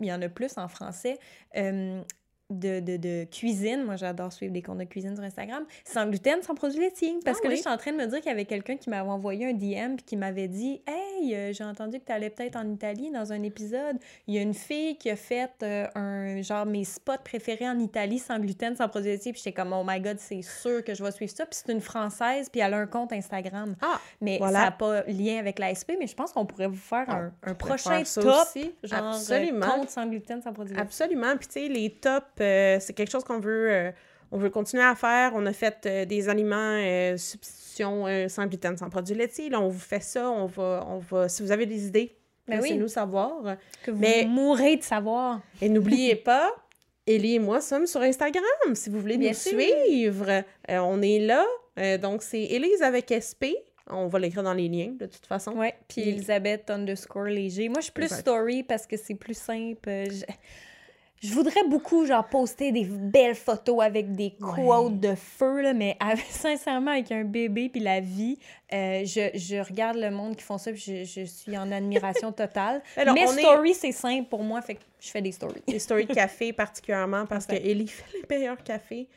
il 0.00 0.06
y 0.06 0.12
en 0.12 0.22
a 0.22 0.28
plus 0.28 0.56
en 0.58 0.68
français, 0.68 1.18
de, 2.50 2.80
de, 2.80 2.96
de 2.96 3.24
cuisine. 3.24 3.82
Moi, 3.84 3.96
j'adore 3.96 4.32
suivre 4.32 4.52
des 4.52 4.62
comptes 4.62 4.78
de 4.78 4.84
cuisine 4.84 5.14
sur 5.16 5.24
Instagram. 5.24 5.64
Sans 5.84 6.06
gluten, 6.06 6.42
sans 6.42 6.54
produits 6.54 6.80
laitiers. 6.80 7.16
Parce 7.24 7.38
Ah 7.40 7.42
que 7.42 7.48
là, 7.48 7.54
je 7.56 7.60
suis 7.60 7.70
en 7.70 7.76
train 7.76 7.92
de 7.92 7.96
me 7.96 8.06
dire 8.06 8.18
qu'il 8.20 8.28
y 8.30 8.32
avait 8.32 8.44
quelqu'un 8.44 8.76
qui 8.76 8.88
m'avait 8.88 9.08
envoyé 9.08 9.46
un 9.46 9.52
DM 9.52 9.96
puis 9.96 10.04
qui 10.06 10.16
m'avait 10.16 10.48
dit 10.48 10.80
Hey, 10.86 11.34
euh, 11.34 11.52
j'ai 11.52 11.64
entendu 11.64 11.98
que 11.98 12.04
tu 12.04 12.12
allais 12.12 12.30
peut-être 12.30 12.56
en 12.56 12.68
Italie 12.70 13.10
dans 13.10 13.32
un 13.32 13.42
épisode. 13.42 13.96
Il 14.26 14.34
y 14.34 14.38
a 14.38 14.42
une 14.42 14.54
fille 14.54 14.96
qui 14.96 15.10
a 15.10 15.16
fait 15.16 15.50
euh, 15.62 15.86
un 15.94 16.40
genre 16.42 16.66
mes 16.66 16.84
spots 16.84 17.12
préférés 17.24 17.68
en 17.68 17.78
Italie 17.78 18.18
sans 18.18 18.38
gluten, 18.38 18.76
sans 18.76 18.88
produits 18.88 19.10
laitiers. 19.10 19.32
Puis 19.32 19.42
j'étais 19.44 19.52
comme 19.60 19.72
Oh 19.72 19.82
my 19.86 20.00
god, 20.00 20.18
c'est 20.20 20.42
sûr 20.42 20.84
que 20.84 20.94
je 20.94 21.02
vais 21.02 21.10
suivre 21.10 21.32
ça. 21.34 21.46
Puis 21.46 21.60
c'est 21.64 21.72
une 21.72 21.80
Française, 21.80 22.48
puis 22.48 22.60
elle 22.60 22.74
a 22.74 22.78
un 22.78 22.86
compte 22.86 23.12
Instagram. 23.12 23.74
Ah, 23.82 23.98
Mais 24.20 24.38
Voilà. 24.38 24.58
ça 24.58 24.64
n'a 24.66 24.70
pas 24.72 25.02
lien 25.08 25.38
avec 25.38 25.58
l'ASP, 25.58 25.92
mais 25.98 26.06
je 26.06 26.14
pense 26.14 26.32
qu'on 26.32 26.46
pourrait 26.46 26.68
vous 26.68 26.76
faire 26.76 27.04
Ah, 27.08 27.16
un, 27.16 27.32
un 27.42 27.54
prochain 27.54 28.04
faire 28.04 28.22
top, 28.22 28.46
aussi. 28.54 28.72
genre 28.84 29.02
euh, 29.04 29.10
Absolument. 29.10 29.66
compte 29.66 29.90
sans 29.90 30.06
gluten, 30.06 30.40
sans 30.42 30.52
produits 30.52 30.74
laitiers. 30.74 30.82
Absolument. 30.86 31.36
Puis, 31.36 31.46
tu 31.48 31.52
sais, 31.54 31.68
les 31.68 31.90
tops, 31.90 32.26
c'est 32.38 32.92
quelque 32.94 33.10
chose 33.10 33.24
qu'on 33.24 33.40
veut, 33.40 33.70
euh, 33.70 33.90
on 34.32 34.38
veut 34.38 34.50
continuer 34.50 34.82
à 34.84 34.94
faire. 34.94 35.32
On 35.34 35.46
a 35.46 35.52
fait 35.52 35.86
euh, 35.86 36.04
des 36.04 36.28
aliments 36.28 36.56
euh, 36.82 37.16
substitution 37.16 38.06
euh, 38.06 38.28
sans 38.28 38.46
gluten, 38.46 38.76
sans 38.76 38.90
produits 38.90 39.14
laitiers. 39.14 39.48
Là, 39.50 39.60
on 39.60 39.68
vous 39.68 39.78
fait 39.78 40.02
ça. 40.02 40.30
On 40.30 40.46
va, 40.46 40.84
on 40.88 40.98
va... 40.98 41.28
Si 41.28 41.42
vous 41.42 41.52
avez 41.52 41.66
des 41.66 41.86
idées, 41.86 42.16
Ben 42.48 42.56
oui. 42.60 42.68
laissez-nous 42.70 42.88
savoir. 42.88 43.56
Que 43.84 43.90
vous 43.90 43.98
Mais- 44.00 44.24
mourrez 44.26 44.76
de 44.76 44.82
savoir. 44.82 45.40
Et 45.62 45.68
n'oubliez 45.68 46.16
pas, 46.16 46.52
Ellie 47.06 47.34
et 47.36 47.38
moi 47.38 47.60
sommes 47.60 47.86
sur 47.86 48.00
Instagram. 48.00 48.42
Si 48.74 48.90
vous 48.90 49.00
voulez 49.00 49.16
Bien 49.18 49.30
nous 49.30 49.36
sûr. 49.36 49.52
suivre, 49.60 50.28
euh, 50.30 50.78
on 50.78 51.00
est 51.02 51.20
là. 51.20 51.44
Euh, 51.78 51.98
donc, 51.98 52.22
c'est 52.22 52.42
Élise 52.42 52.82
avec 52.82 53.12
SP. 53.12 53.52
On 53.88 54.08
va 54.08 54.18
l'écrire 54.18 54.42
dans 54.42 54.54
les 54.54 54.66
liens, 54.68 54.94
de 54.98 55.06
toute 55.06 55.26
façon. 55.26 55.52
Ouais, 55.52 55.74
puis 55.86 56.00
Elisabeth 56.08 56.68
underscore 56.70 57.26
léger. 57.26 57.68
Moi, 57.68 57.78
je 57.78 57.84
suis 57.84 57.92
plus 57.92 58.06
Exact. 58.06 58.20
story 58.22 58.62
parce 58.64 58.84
que 58.84 58.96
c'est 58.96 59.14
plus 59.14 59.36
simple. 59.38 59.88
Euh, 59.88 60.06
Je, 60.10 60.24
je 61.22 61.32
voudrais 61.32 61.62
beaucoup, 61.68 62.04
genre, 62.06 62.26
poster 62.28 62.72
des 62.72 62.84
belles 62.84 63.34
photos 63.34 63.82
avec 63.82 64.12
des 64.12 64.32
quotes 64.40 65.00
de 65.00 65.14
feu, 65.14 65.62
là, 65.62 65.72
mais 65.72 65.96
avec- 66.00 66.24
sincèrement, 66.30 66.90
avec 66.92 67.10
un 67.12 67.24
bébé 67.24 67.68
puis 67.68 67.80
la 67.80 68.00
vie, 68.00 68.38
euh, 68.72 69.02
je, 69.04 69.30
je 69.38 69.56
regarde 69.66 69.96
le 69.96 70.10
monde 70.10 70.36
qui 70.36 70.42
font 70.44 70.58
ça 70.58 70.72
puis 70.72 70.80
je, 70.80 71.04
je 71.04 71.24
suis 71.26 71.56
en 71.56 71.70
admiration 71.72 72.32
totale. 72.32 72.82
Alors, 72.96 73.16
est- 73.16 73.26
story, 73.26 73.74
c'est 73.74 73.92
simple 73.92 74.28
pour 74.28 74.42
moi, 74.42 74.60
fait 74.62 74.74
que 74.76 74.82
je 75.00 75.08
fais 75.10 75.22
des 75.22 75.32
stories. 75.32 75.62
Les 75.68 75.78
stories 75.78 76.06
de 76.06 76.14
café 76.14 76.52
particulièrement 76.52 77.26
parce 77.26 77.46
que 77.46 77.52
Parfait. 77.52 77.70
Ellie 77.70 77.88
fait 77.88 78.04
les 78.18 78.36
meilleurs 78.38 78.62
cafés 78.62 79.08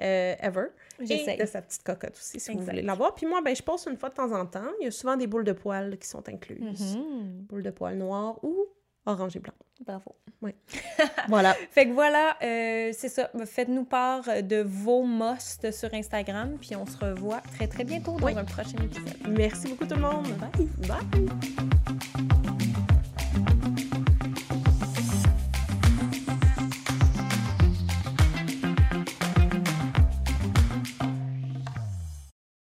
euh, 0.00 0.34
ever. 0.40 0.66
J'essaye. 1.00 1.34
Et 1.34 1.42
de 1.42 1.46
sa 1.46 1.60
petite 1.62 1.82
cocotte 1.82 2.16
aussi, 2.16 2.38
si 2.40 2.52
vous 2.52 2.60
voulez 2.60 2.82
l'avoir. 2.82 3.14
Puis 3.14 3.26
moi, 3.26 3.40
ben, 3.40 3.54
je 3.54 3.62
poste 3.62 3.88
une 3.90 3.96
fois 3.96 4.08
de 4.10 4.14
temps 4.14 4.32
en 4.32 4.46
temps. 4.46 4.66
Il 4.80 4.84
y 4.84 4.86
a 4.86 4.90
souvent 4.92 5.16
des 5.16 5.26
boules 5.26 5.44
de 5.44 5.52
poils 5.52 5.96
qui 5.98 6.06
sont 6.08 6.28
incluses. 6.28 6.96
Mhm. 6.96 7.46
Boules 7.48 7.62
de 7.64 7.70
poils 7.70 7.96
noires 7.96 8.38
ou 8.44 8.66
orange 9.06 9.36
et 9.36 9.40
blanc. 9.40 9.54
Bravo. 9.84 10.14
Voilà. 11.28 11.54
Fait 11.72 11.86
que 11.86 11.92
voilà, 11.92 12.36
euh, 12.42 12.90
c'est 12.92 13.08
ça. 13.08 13.30
Faites-nous 13.44 13.84
part 13.84 14.24
de 14.42 14.62
vos 14.66 15.04
musts 15.04 15.72
sur 15.72 15.92
Instagram, 15.94 16.56
puis 16.60 16.74
on 16.76 16.86
se 16.86 16.96
revoit 16.96 17.40
très 17.56 17.66
très 17.66 17.84
bientôt 17.84 18.16
dans 18.18 18.26
Oui. 18.26 18.34
un 18.36 18.44
prochain 18.44 18.78
épisode. 18.82 19.14
Merci 19.28 19.68
beaucoup 19.68 19.86
tout 19.86 19.94
le 19.96 20.00
monde. 20.02 20.26
Bye. 20.38 20.68
Bye. 20.88 21.77